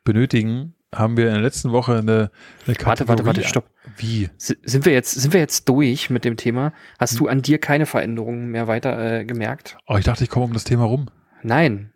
[0.03, 2.31] benötigen, haben wir in der letzten Woche eine,
[2.65, 2.85] eine Kategorie.
[2.85, 3.69] Warte, warte, warte, stopp.
[3.97, 4.29] Wie?
[4.37, 6.73] Sind wir jetzt, sind wir jetzt durch mit dem Thema?
[6.99, 7.17] Hast hm.
[7.19, 9.77] du an dir keine Veränderungen mehr weiter äh, gemerkt?
[9.87, 11.07] Oh, ich dachte, ich komme um das Thema rum.
[11.43, 11.93] Nein.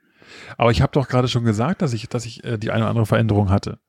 [0.58, 2.90] Aber ich habe doch gerade schon gesagt, dass ich, dass ich äh, die eine oder
[2.90, 3.80] andere Veränderung hatte.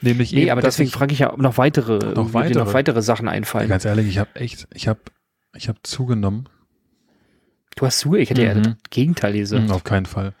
[0.00, 3.00] Nämlich nee, eben, aber deswegen frage ich ja ob noch weitere, noch weitere, noch weitere
[3.02, 3.68] Sachen einfallen.
[3.68, 5.00] Ganz ehrlich, ich habe echt, ich habe,
[5.54, 6.48] ich habe zugenommen.
[7.76, 8.46] Du hast zu, ich hätte mhm.
[8.46, 9.64] ja das Gegenteil gesagt.
[9.64, 10.34] Mhm, auf keinen Fall.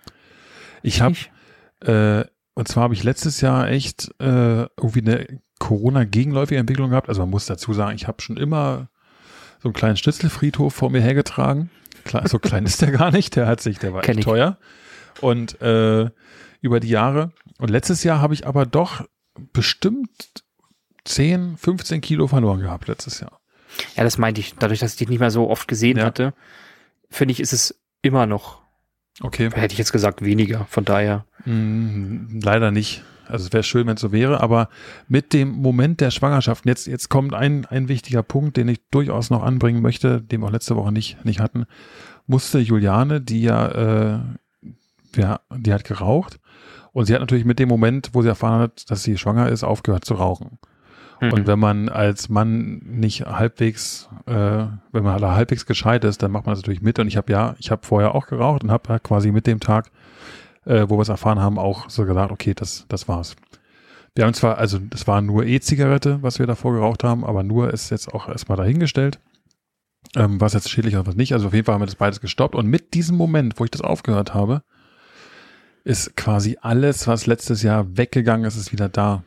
[0.82, 1.16] Ich habe
[1.84, 2.24] Äh,
[2.54, 7.08] und zwar habe ich letztes Jahr echt äh, irgendwie eine Corona-gegenläufige Entwicklung gehabt.
[7.08, 8.88] Also man muss dazu sagen, ich habe schon immer
[9.60, 11.70] so einen kleinen Schnitzelfriedhof vor mir hergetragen.
[12.04, 14.24] Klar, so klein ist der gar nicht, der hat sich, der war Kenn echt ich.
[14.24, 14.58] teuer.
[15.20, 16.10] Und äh,
[16.60, 17.32] über die Jahre.
[17.58, 19.04] Und letztes Jahr habe ich aber doch
[19.52, 20.08] bestimmt
[21.04, 23.40] 10, 15 Kilo verloren gehabt letztes Jahr.
[23.96, 24.54] Ja, das meinte ich.
[24.58, 26.04] Dadurch, dass ich dich nicht mehr so oft gesehen Ja.
[26.04, 26.34] hatte,
[27.10, 28.62] finde ich, ist es immer noch,
[29.20, 29.50] Okay.
[29.52, 30.66] hätte ich jetzt gesagt, weniger.
[30.68, 31.24] Von daher.
[31.44, 33.04] Mm, leider nicht.
[33.26, 34.68] Also es wäre schön, wenn es so wäre, aber
[35.08, 39.30] mit dem Moment der Schwangerschaft, jetzt, jetzt kommt ein, ein wichtiger Punkt, den ich durchaus
[39.30, 41.64] noch anbringen möchte, den wir auch letzte Woche nicht, nicht hatten,
[42.26, 44.18] musste Juliane, die ja, äh,
[45.16, 46.38] ja, die hat geraucht
[46.92, 49.64] und sie hat natürlich mit dem Moment, wo sie erfahren hat, dass sie schwanger ist,
[49.64, 50.58] aufgehört zu rauchen.
[51.20, 51.32] Mhm.
[51.32, 54.32] Und wenn man als Mann nicht halbwegs, äh,
[54.92, 56.98] wenn man da halbwegs gescheit ist, dann macht man das natürlich mit.
[56.98, 59.60] Und ich habe ja, ich habe vorher auch geraucht und habe ja quasi mit dem
[59.60, 59.90] Tag,
[60.64, 63.36] äh, wo wir es erfahren haben, auch so gesagt, okay, das, das war's.
[64.14, 67.72] Wir haben zwar, also das war nur E-Zigarette, was wir davor geraucht haben, aber nur
[67.72, 69.18] ist jetzt auch erstmal dahingestellt.
[70.16, 71.32] Ähm, was jetzt schädlich oder was nicht.
[71.32, 72.54] Also auf jeden Fall haben wir das beides gestoppt.
[72.54, 74.62] Und mit diesem Moment, wo ich das aufgehört habe,
[75.82, 79.24] ist quasi alles, was letztes Jahr weggegangen ist, ist wieder da.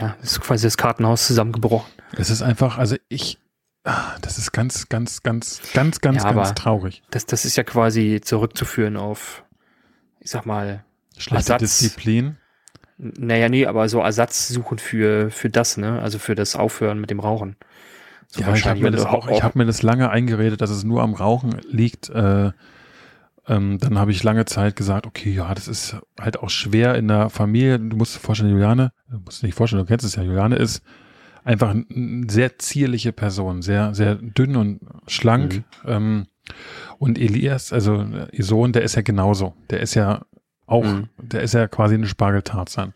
[0.00, 1.90] Ja, ist quasi das Kartenhaus zusammengebrochen.
[2.16, 3.38] Es ist einfach, also ich,
[3.84, 7.02] ah, das ist ganz, ganz, ganz, ganz, ganz, Ja, ganz traurig.
[7.10, 9.44] Das, das ist ja quasi zurückzuführen auf,
[10.20, 10.84] ich sag mal,
[11.16, 11.78] Schlechte Ersatz.
[11.78, 12.36] Disziplin.
[12.98, 16.00] naja, nee, aber so Ersatz suchen für, für das, ne?
[16.00, 17.56] Also für das Aufhören mit dem Rauchen.
[18.28, 20.82] So Ja, ich habe mir das auch, ich habe mir das lange eingeredet, dass es
[20.82, 22.08] nur am Rauchen liegt.
[22.10, 22.52] Äh,
[23.46, 27.08] ähm, dann habe ich lange Zeit gesagt, okay, ja, das ist halt auch schwer in
[27.08, 27.78] der Familie.
[27.78, 30.56] Du musst dir vorstellen, Juliane, du musst dir nicht vorstellen, du kennst es ja, Juliane
[30.56, 30.82] ist
[31.44, 35.64] einfach eine ein sehr zierliche Person, sehr, sehr dünn und schlank.
[35.86, 36.26] Ähm,
[36.98, 39.54] und Elias, also ihr Sohn, der ist ja genauso.
[39.70, 40.22] Der ist ja
[40.66, 41.08] auch, Mhm.
[41.18, 42.94] der ist ja quasi eine Spargeltarzan.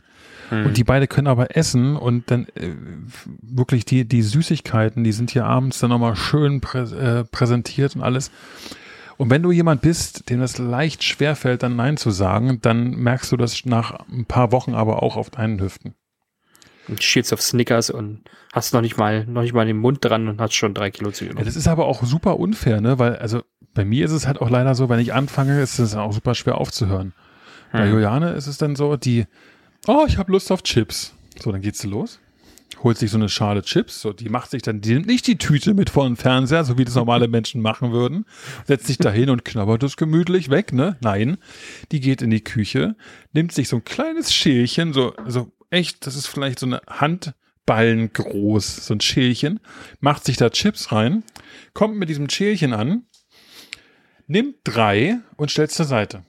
[0.51, 0.66] Mhm.
[0.66, 2.72] Und die beide können aber essen und dann äh,
[3.42, 8.03] wirklich die, die Süßigkeiten, die sind hier abends dann nochmal schön prä äh, präsentiert und
[8.03, 8.30] alles.
[9.19, 13.31] Und wenn du jemand bist, dem das leicht schwerfällt, dann Nein zu sagen, dann merkst
[13.33, 15.95] du das nach ein paar Wochen aber auch auf deinen Hüften.
[16.89, 20.27] und schielst auf Snickers und hast noch nicht mal, noch nicht mal den Mund dran
[20.29, 22.99] und hast schon drei Kilo zu Ja, das ist aber auch super unfair, ne?
[22.99, 23.43] Weil, also
[23.75, 26.35] bei mir ist es halt auch leider so, wenn ich anfange, ist es auch super
[26.35, 27.12] schwer aufzuhören.
[27.73, 27.93] Bei Hm.
[27.93, 29.27] Juliane ist es dann so, die,
[29.87, 31.12] oh, ich habe Lust auf Chips.
[31.39, 32.21] So, dann geht sie los,
[32.83, 35.39] holt sich so eine Schale Chips, so, die macht sich dann, die nimmt nicht die
[35.39, 38.24] Tüte mit vor den Fernseher, so wie das normale Menschen machen würden,
[38.66, 40.97] setzt sich da hin und knabbert es gemütlich weg, ne?
[41.01, 41.39] Nein,
[41.93, 42.97] die geht in die Küche,
[43.33, 48.12] nimmt sich so ein kleines Schälchen, so, so echt, das ist vielleicht so eine Handballen
[48.12, 49.61] groß, so ein Schälchen,
[50.01, 51.24] macht sich da Chips rein,
[51.74, 53.05] kommt mit diesem Schälchen an,
[54.26, 56.22] nimmt drei und stellt zur Seite.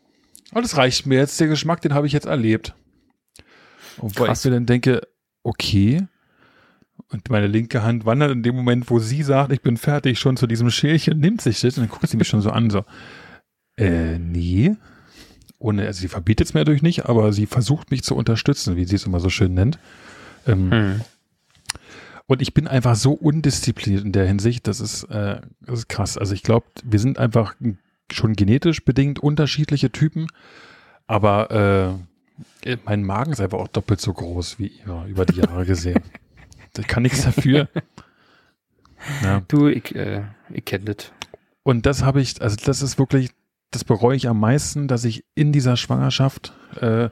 [0.51, 2.73] Und das reicht mir jetzt, der Geschmack, den habe ich jetzt erlebt.
[3.97, 4.39] Und weil Krass.
[4.39, 5.01] ich mir dann denke,
[5.43, 6.07] okay.
[7.11, 10.37] Und meine linke Hand wandert in dem Moment, wo sie sagt, ich bin fertig, schon
[10.37, 12.85] zu diesem Schälchen, nimmt sich das und dann guckt sie mich schon so an, so,
[13.77, 14.75] äh, nee.
[15.57, 18.85] Ohne, also sie verbietet es mir natürlich nicht, aber sie versucht mich zu unterstützen, wie
[18.85, 19.79] sie es immer so schön nennt.
[20.47, 21.01] Ähm, Hm.
[22.27, 26.17] und ich bin einfach so undiszipliniert in der Hinsicht, das ist, äh, das ist krass.
[26.17, 27.55] Also ich glaube, wir sind einfach
[28.11, 30.27] schon genetisch bedingt unterschiedliche Typen,
[31.07, 31.99] aber
[32.65, 35.99] äh, mein Magen ist einfach auch doppelt so groß wie ihrer über die Jahre gesehen.
[36.77, 37.67] Ich kann nichts dafür.
[39.23, 39.41] Ja.
[39.47, 41.13] Du, ich, äh, ich kenne das.
[41.63, 43.31] Und das habe ich, also das ist wirklich,
[43.71, 47.09] das bereue ich am meisten, dass ich in dieser Schwangerschaft äh,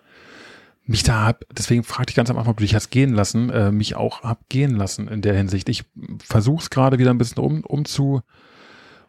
[0.84, 3.50] mich da hab, deswegen fragte ich ganz am Anfang, ob du dich hast gehen lassen,
[3.50, 5.70] äh, mich auch hab gehen lassen in der Hinsicht.
[5.70, 5.84] Ich
[6.24, 8.22] versuche es gerade wieder ein bisschen um, umzu,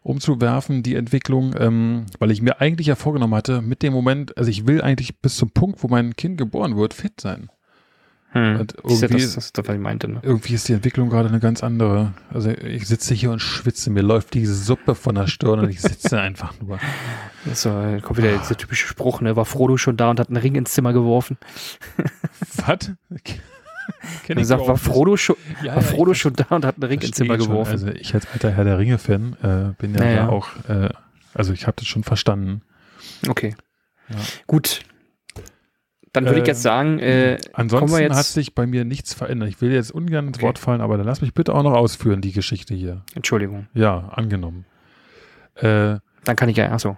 [0.01, 4.49] umzuwerfen, die Entwicklung, ähm, weil ich mir eigentlich ja vorgenommen hatte, mit dem Moment, also
[4.49, 7.49] ich will eigentlich bis zum Punkt, wo mein Kind geboren wird, fit sein.
[8.31, 8.59] Hm.
[8.59, 10.19] Und ja irgendwie- das, das ist das, was ich meinte, ne?
[10.21, 12.13] Irgendwie ist die Entwicklung gerade eine ganz andere.
[12.31, 15.81] Also ich sitze hier und schwitze, mir läuft die Suppe von der Stirn und ich
[15.81, 16.77] sitze einfach nur.
[17.53, 19.35] So, äh, kommt wieder dieser typische Spruch, ne?
[19.35, 21.37] War Frodo schon da und hat einen Ring ins Zimmer geworfen?
[22.57, 22.91] Was?
[24.27, 24.77] Kenn sagt, war.
[24.77, 27.47] Frodo schon, Ja, war ja, Frodo schon da und hat einen Ring ins Zimmer schon.
[27.47, 27.71] geworfen?
[27.71, 30.25] Also ich als alter Herr der Ringe-Fan äh, bin ja, Naja.
[30.27, 30.89] da auch, äh,
[31.33, 32.61] also ich habe das schon verstanden.
[33.27, 33.55] okay.
[34.09, 34.15] Ja.
[34.45, 34.81] Gut.
[36.13, 38.15] Dann würde ich Äh, jetzt sagen, äh, kommen Ansonsten jetzt.
[38.17, 39.49] hat sich bei mir nichts verändert.
[39.49, 40.45] Ich will jetzt ungern ins Okay.
[40.47, 43.03] Wort fallen, aber dann lass mich bitte auch noch ausführen, die Geschichte hier.
[43.15, 43.67] Entschuldigung.
[43.73, 44.65] Ja, angenommen.
[45.55, 46.97] Äh, Dann kann ich ja, achso.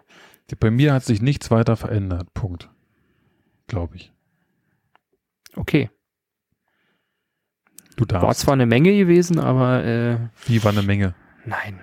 [0.59, 2.33] bei mir hat sich nichts weiter verändert.
[2.33, 2.69] Punkt.
[3.67, 4.11] Glaube ich.
[5.55, 5.89] Okay.
[7.97, 8.41] Du War darfst.
[8.41, 11.13] zwar eine Menge gewesen, aber äh, Wie war eine Menge.
[11.45, 11.79] nein.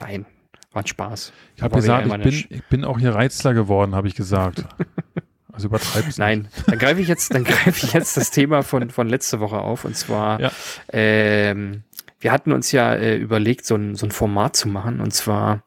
[0.00, 0.26] Nein.
[0.72, 1.32] War ein Spaß.
[1.56, 4.64] Ich habe War gesagt, ich bin, ich bin auch hier Reizler geworden, habe ich gesagt.
[5.56, 6.18] Also übertreib's.
[6.18, 9.58] Nein, dann greife ich jetzt, dann greife ich jetzt das Thema von, von letzte Woche
[9.58, 9.86] auf.
[9.86, 10.52] Und zwar, ja.
[10.92, 11.82] ähm,
[12.20, 15.00] wir hatten uns ja äh, überlegt, so ein, so ein Format zu machen.
[15.00, 15.64] Und zwar,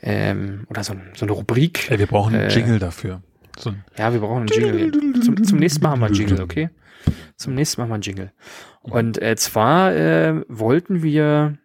[0.00, 1.90] ähm, oder so, so eine Rubrik.
[1.90, 3.20] Ey, wir brauchen einen äh, Jingle dafür.
[3.58, 5.22] So ein ja, wir brauchen einen Jingle.
[5.22, 6.70] Zum, zum nächsten Mal haben wir einen Jingle, okay?
[7.34, 8.32] Zum nächsten Mal haben wir einen Jingle.
[8.82, 11.58] Und äh, zwar äh, wollten wir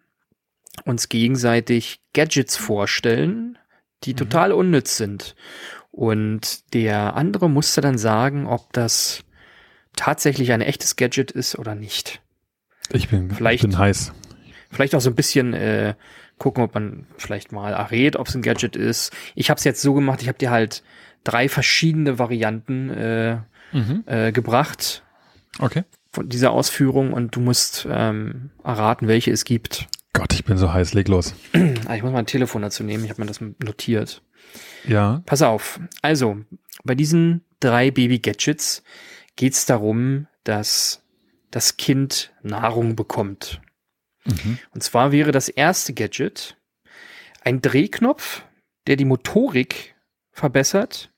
[0.84, 3.56] uns gegenseitig Gadgets vorstellen,
[4.02, 4.16] die mhm.
[4.16, 5.36] total unnütz sind.
[5.92, 9.24] Und der andere musste dann sagen, ob das
[9.94, 12.20] tatsächlich ein echtes Gadget ist oder nicht.
[12.90, 14.12] Ich bin, vielleicht, ich bin heiß.
[14.70, 15.94] Vielleicht auch so ein bisschen äh,
[16.38, 19.12] gucken, ob man vielleicht mal errät, ob es ein Gadget ist.
[19.34, 20.82] Ich habe es jetzt so gemacht, ich habe dir halt
[21.24, 23.36] drei verschiedene Varianten äh,
[23.72, 24.04] mhm.
[24.06, 25.02] äh, gebracht.
[25.58, 25.84] Okay.
[26.10, 29.88] Von dieser Ausführung und du musst ähm, erraten, welche es gibt.
[30.12, 31.34] Gott, ich bin so heiß, leg los.
[31.86, 34.22] Ah, ich muss mal ein Telefon dazu nehmen, ich habe mir das notiert.
[34.86, 35.22] Ja.
[35.26, 35.80] Pass auf.
[36.00, 36.38] Also,
[36.84, 38.82] bei diesen drei Baby-Gadgets
[39.36, 41.02] geht es darum, dass
[41.50, 43.60] das Kind Nahrung bekommt.
[44.24, 44.58] Mhm.
[44.72, 46.56] Und zwar wäre das erste Gadget
[47.42, 48.44] ein Drehknopf,
[48.86, 49.94] der die Motorik
[50.30, 51.11] verbessert.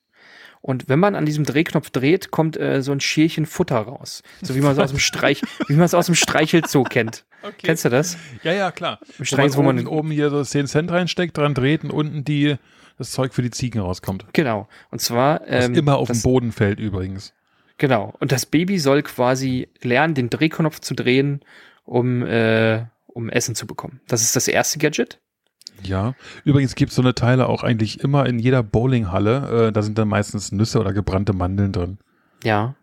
[0.65, 4.23] Und wenn man an diesem Drehknopf dreht, kommt äh, so ein Schälchen Futter raus.
[4.41, 7.27] So wie man es aus dem Streich, wie man es aus dem Streichelzoo kennt.
[7.43, 7.55] Okay.
[7.65, 8.17] Kennst du das?
[8.45, 8.99] Ja, ja, klar.
[9.19, 12.25] Im wo, man, wo man oben hier so 10 Cent reinsteckt, dran dreht und unten
[12.25, 12.57] die,
[12.97, 14.25] das Zeug für die Ziegen rauskommt.
[14.33, 14.67] Genau.
[14.91, 15.47] Und zwar.
[15.47, 17.35] Ähm, Was immer auf das, dem Boden fällt übrigens.
[17.77, 18.15] Genau.
[18.19, 21.45] Und das Baby soll quasi lernen, den Drehknopf zu drehen,
[21.85, 24.01] um, äh, um Essen zu bekommen.
[24.09, 25.21] Das ist das erste Gadget.
[25.83, 26.15] Ja,
[26.45, 29.69] übrigens gibt es so eine Teile auch eigentlich immer in jeder Bowlinghalle.
[29.69, 31.99] Äh, da sind dann meistens Nüsse oder gebrannte Mandeln drin.
[32.43, 32.75] Ja.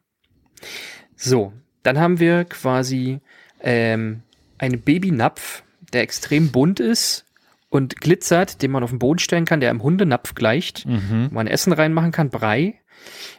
[1.16, 3.20] So, dann haben wir quasi
[3.62, 4.22] ähm,
[4.58, 5.64] einen Babynapf,
[5.94, 7.26] der extrem bunt ist
[7.70, 11.30] und glitzert, den man auf den Boden stellen kann, der im Hundenapf gleicht, mhm.
[11.30, 12.76] wo man Essen reinmachen kann, Brei,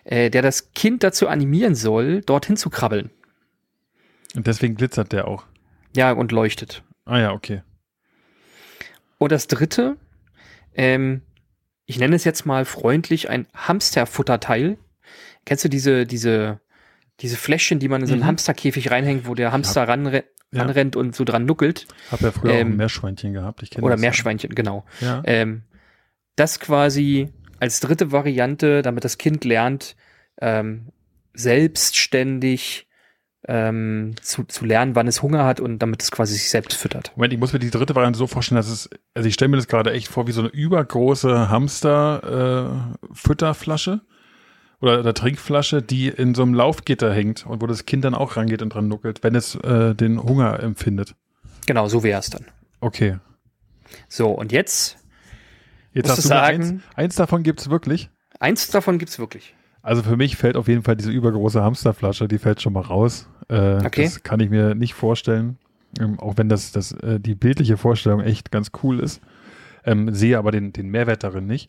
[0.04, 3.10] äh, der das Kind dazu animieren soll, dorthin zu krabbeln.
[4.34, 5.44] Und deswegen glitzert der auch.
[5.94, 6.82] Ja, und leuchtet.
[7.04, 7.62] Ah ja, okay.
[9.22, 9.98] Und das dritte,
[10.74, 11.22] ähm,
[11.86, 14.78] ich nenne es jetzt mal freundlich ein Hamsterfutterteil.
[15.44, 16.58] Kennst du diese, diese,
[17.20, 18.26] diese Fläschchen, die man in so einen mhm.
[18.26, 19.86] Hamsterkäfig reinhängt, wo der Hamster ja.
[19.86, 20.62] ranre ja.
[20.62, 21.86] ranrennt und so dran nuckelt?
[22.10, 23.62] Hab ja früher ähm, auch ein Meerschweinchen gehabt.
[23.62, 24.54] Ich oder das, Meerschweinchen, ja.
[24.56, 24.84] genau.
[25.24, 25.62] Ähm,
[26.34, 29.94] das quasi als dritte Variante, damit das Kind lernt,
[30.40, 30.88] ähm,
[31.32, 32.88] selbstständig
[33.48, 37.12] ähm, zu, zu lernen, wann es Hunger hat und damit es quasi sich selbst füttert.
[37.16, 39.56] Moment, ich muss mir die dritte Variante so vorstellen, dass es, also ich stelle mir
[39.56, 44.06] das gerade echt vor wie so eine übergroße Hamster-Futterflasche äh,
[44.80, 48.36] oder, oder Trinkflasche, die in so einem Laufgitter hängt und wo das Kind dann auch
[48.36, 51.14] rangeht und dran nuckelt, wenn es äh, den Hunger empfindet.
[51.66, 52.46] Genau, so wäre es dann.
[52.80, 53.18] Okay.
[54.08, 54.96] So, und jetzt,
[55.92, 58.08] jetzt hast du sagen, eins, eins davon gibt es wirklich?
[58.40, 59.54] Eins davon gibt es wirklich.
[59.82, 63.28] Also für mich fällt auf jeden Fall diese übergroße Hamsterflasche, die fällt schon mal raus.
[63.48, 64.04] Äh, okay.
[64.04, 65.58] Das kann ich mir nicht vorstellen,
[66.00, 69.20] ähm, auch wenn das, das äh, die bildliche Vorstellung echt ganz cool ist.
[69.84, 71.68] Ähm, sehe aber den, den Mehrwert darin nicht.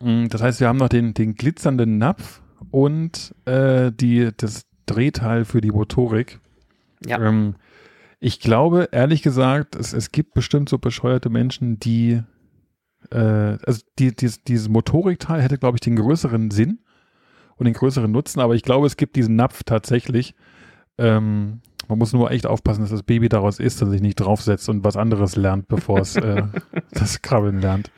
[0.00, 5.46] Mm, das heißt, wir haben noch den, den glitzernden Napf und äh, die, das Drehteil
[5.46, 6.40] für die Motorik.
[7.06, 7.18] Ja.
[7.18, 7.54] Ähm,
[8.20, 12.22] ich glaube, ehrlich gesagt, es, es gibt bestimmt so bescheuerte Menschen, die
[13.10, 16.80] äh, also die, die, dieses Motorikteil hätte, glaube ich, den größeren Sinn
[17.56, 18.40] und den größeren Nutzen.
[18.40, 20.34] Aber ich glaube, es gibt diesen Napf tatsächlich.
[20.98, 24.68] Ähm, man muss nur echt aufpassen, dass das Baby daraus isst und sich nicht draufsetzt
[24.68, 26.42] und was anderes lernt, bevor es äh,
[26.92, 27.90] das Krabbeln lernt.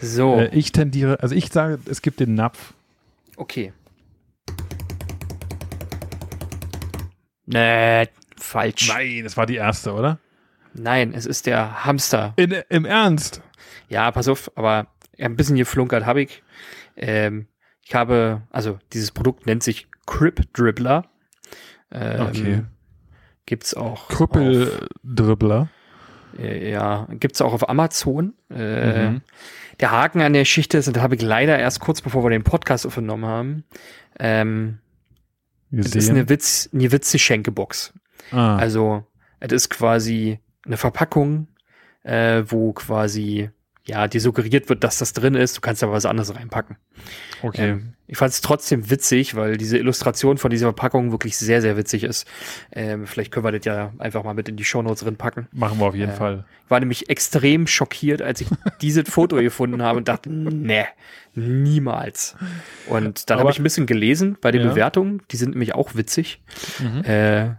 [0.00, 0.36] So.
[0.36, 2.74] Äh, ich tendiere, also ich sage, es gibt den Napf.
[3.36, 3.72] Okay.
[7.46, 8.88] Nee, falsch.
[8.88, 10.18] Nein, das war die erste, oder?
[10.74, 12.32] Nein, es ist der Hamster.
[12.36, 13.42] In, Im Ernst?
[13.88, 14.86] Ja, pass auf, aber
[15.18, 16.42] ein bisschen geflunkert habe ich.
[16.96, 17.46] Ähm,
[17.90, 21.06] ich habe, also dieses Produkt nennt sich Crip Dribbler.
[21.90, 22.62] Ähm, okay.
[23.46, 24.06] Gibt's auch.
[24.06, 25.68] Krüppel Dribbler.
[26.38, 28.34] Äh, ja, gibt's auch auf Amazon.
[28.48, 29.22] Äh, mhm.
[29.80, 32.30] Der Haken an der Geschichte ist, und da habe ich leider erst kurz bevor wir
[32.30, 33.64] den Podcast aufgenommen haben,
[34.20, 34.78] ähm,
[35.72, 37.92] es ist eine Witz, eine Witze-Schenkebox.
[38.30, 38.54] Ah.
[38.56, 39.04] Also,
[39.40, 41.48] es ist quasi eine Verpackung,
[42.04, 43.50] äh, wo quasi
[43.90, 45.56] ja, dir suggeriert wird, dass das drin ist.
[45.56, 46.76] Du kannst aber was anderes reinpacken.
[47.42, 47.70] Okay.
[47.70, 51.76] Ähm, ich fand es trotzdem witzig, weil diese Illustration von dieser Verpackung wirklich sehr, sehr
[51.76, 52.26] witzig ist.
[52.72, 55.48] Ähm, vielleicht können wir das ja einfach mal mit in die Shownotes drin packen.
[55.52, 56.44] Machen wir auf jeden äh, Fall.
[56.64, 58.48] Ich war nämlich extrem schockiert, als ich
[58.80, 60.86] dieses Foto gefunden habe und dachte, nee,
[61.34, 62.36] niemals.
[62.88, 64.68] Und dann habe ich ein bisschen gelesen bei den ja.
[64.70, 65.22] Bewertungen.
[65.30, 66.42] Die sind nämlich auch witzig.
[66.78, 67.04] Mhm.
[67.04, 67.50] Äh,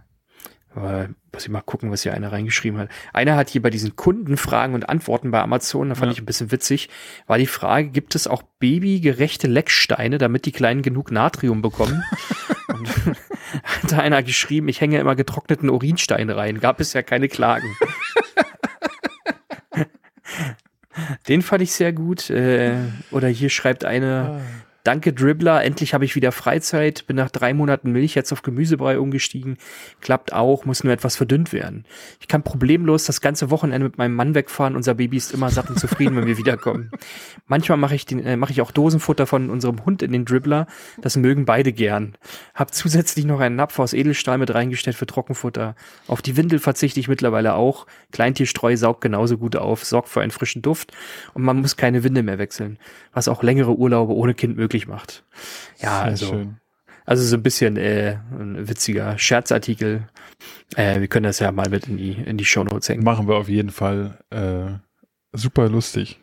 [0.74, 2.88] Aber muss ich mal gucken, was hier einer reingeschrieben hat.
[3.12, 6.12] Einer hat hier bei diesen Kundenfragen und Antworten bei Amazon, da fand ja.
[6.12, 6.88] ich ein bisschen witzig,
[7.26, 12.02] war die Frage, gibt es auch babygerechte Lecksteine, damit die Kleinen genug Natrium bekommen?
[12.68, 12.88] und
[13.82, 16.60] hat einer geschrieben, ich hänge immer getrockneten Urinstein rein.
[16.60, 17.76] Gab es ja keine Klagen.
[21.28, 22.30] Den fand ich sehr gut.
[22.30, 22.76] Äh,
[23.10, 24.42] oder hier schreibt eine, ah.
[24.84, 28.98] Danke Dribbler, endlich habe ich wieder Freizeit, bin nach drei Monaten Milch jetzt auf Gemüsebrei
[28.98, 29.56] umgestiegen.
[30.00, 31.84] Klappt auch, muss nur etwas verdünnt werden.
[32.18, 34.74] Ich kann problemlos das ganze Wochenende mit meinem Mann wegfahren.
[34.74, 36.90] Unser Baby ist immer satt und zufrieden, wenn wir wiederkommen.
[37.46, 40.66] Manchmal mache ich, den, äh, mache ich auch Dosenfutter von unserem Hund in den Dribbler.
[41.00, 42.16] Das mögen beide gern.
[42.52, 45.76] Hab zusätzlich noch einen Napf aus Edelstahl mit reingestellt für Trockenfutter.
[46.08, 47.86] Auf die Windel verzichte ich mittlerweile auch.
[48.10, 50.90] Kleintierstreu saugt genauso gut auf, sorgt für einen frischen Duft
[51.34, 52.78] und man muss keine Windel mehr wechseln.
[53.12, 55.24] Was auch längere Urlaube ohne Kind möglich möglich macht.
[55.80, 56.26] Ja, Sehr also.
[56.26, 56.56] Schön.
[57.04, 60.08] Also so ein bisschen äh, ein witziger Scherzartikel.
[60.76, 63.02] Äh, wir können das ja mal mit in die, in die Shownotes hängen.
[63.02, 64.18] Machen wir auf jeden Fall.
[64.30, 64.78] Äh,
[65.32, 66.20] super lustig.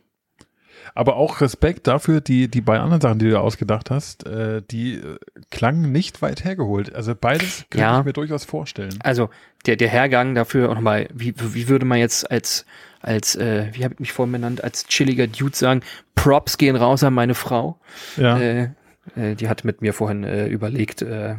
[0.96, 4.96] Aber auch Respekt dafür, die, die beiden anderen Sachen, die du ausgedacht hast, äh, die
[4.96, 5.20] äh,
[5.52, 6.96] klangen nicht weit hergeholt.
[6.96, 8.00] Also beides könnte ja.
[8.00, 8.98] ich mir durchaus vorstellen.
[9.04, 9.30] Also
[9.66, 12.66] der, der Hergang dafür auch nochmal, wie, wie würde man jetzt als,
[13.02, 15.82] als äh, wie habe ich mich vorhin benannt, als chilliger Dude sagen,
[16.16, 17.80] Props gehen raus an meine Frau.
[18.18, 18.38] Ja.
[18.40, 18.70] Äh,
[19.16, 21.36] äh, die hat mit mir vorhin äh, überlegt, äh,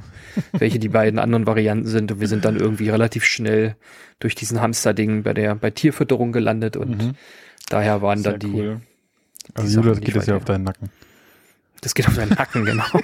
[0.53, 2.13] welche die beiden anderen Varianten sind.
[2.13, 3.77] Und wir sind dann irgendwie relativ schnell
[4.19, 7.15] durch diesen Hamster-Ding bei der bei Tierfütterung gelandet und mhm.
[7.69, 8.61] daher waren Sehr dann die.
[8.61, 8.81] Cool.
[9.55, 10.91] Also die Julia, das geht es ja auf deinen Nacken.
[11.81, 12.85] Das geht auf deinen Nacken, genau.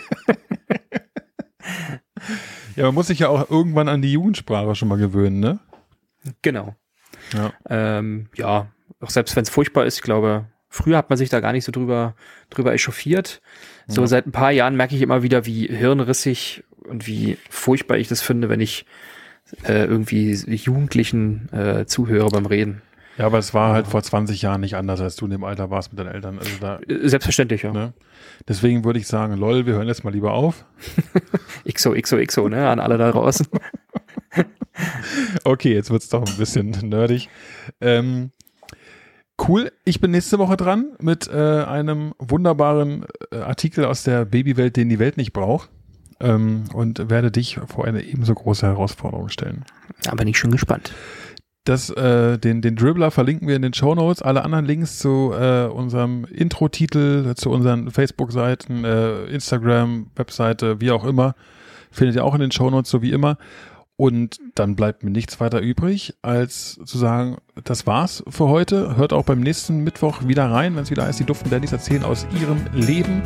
[2.76, 5.58] ja, man muss sich ja auch irgendwann an die Jugendsprache schon mal gewöhnen, ne?
[6.42, 6.76] Genau.
[7.32, 8.68] Ja, ähm, ja
[9.00, 10.46] auch selbst wenn es furchtbar ist, ich glaube,
[10.76, 12.14] Früher hat man sich da gar nicht so drüber,
[12.50, 13.40] drüber echauffiert.
[13.86, 14.06] So ja.
[14.06, 18.20] seit ein paar Jahren merke ich immer wieder, wie hirnrissig und wie furchtbar ich das
[18.20, 18.84] finde, wenn ich
[19.64, 22.82] äh, irgendwie Jugendlichen äh, zuhöre beim Reden.
[23.16, 25.70] Ja, aber es war halt vor 20 Jahren nicht anders, als du in dem Alter
[25.70, 26.38] warst mit deinen Eltern.
[26.38, 27.72] Also da, äh, Selbstverständlich, ja.
[27.72, 27.94] Ne?
[28.46, 30.66] Deswegen würde ich sagen, lol, wir hören jetzt mal lieber auf.
[31.72, 33.46] XO, XO, XO, ne, an alle da draußen.
[35.44, 37.28] okay, jetzt wird's doch ein bisschen nerdig.
[37.80, 38.30] Ähm,
[39.38, 44.76] Cool, ich bin nächste Woche dran mit äh, einem wunderbaren äh, Artikel aus der Babywelt,
[44.76, 45.68] den die Welt nicht braucht.
[46.18, 49.66] Ähm, und werde dich vor eine ebenso große Herausforderung stellen.
[50.02, 50.94] Da bin ich schon gespannt.
[51.64, 54.22] Das, äh, den, den Dribbler verlinken wir in den Show Notes.
[54.22, 61.04] Alle anderen Links zu äh, unserem Intro-Titel, zu unseren Facebook-Seiten, äh, Instagram, Webseite, wie auch
[61.04, 61.34] immer,
[61.90, 63.36] findet ihr auch in den Show Notes, so wie immer.
[63.96, 68.96] Und dann bleibt mir nichts weiter übrig, als zu sagen, das war's für heute.
[68.96, 72.04] Hört auch beim nächsten Mittwoch wieder rein, wenn es wieder heißt, die Duften Dandys erzählen
[72.04, 73.22] aus ihrem Leben.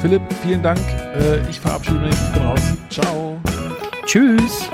[0.00, 0.80] Philipp, vielen Dank.
[1.14, 2.10] Äh, ich verabschiede mich.
[2.10, 2.60] Ich bin raus.
[2.88, 3.40] Ciao.
[4.04, 4.68] Tschüss.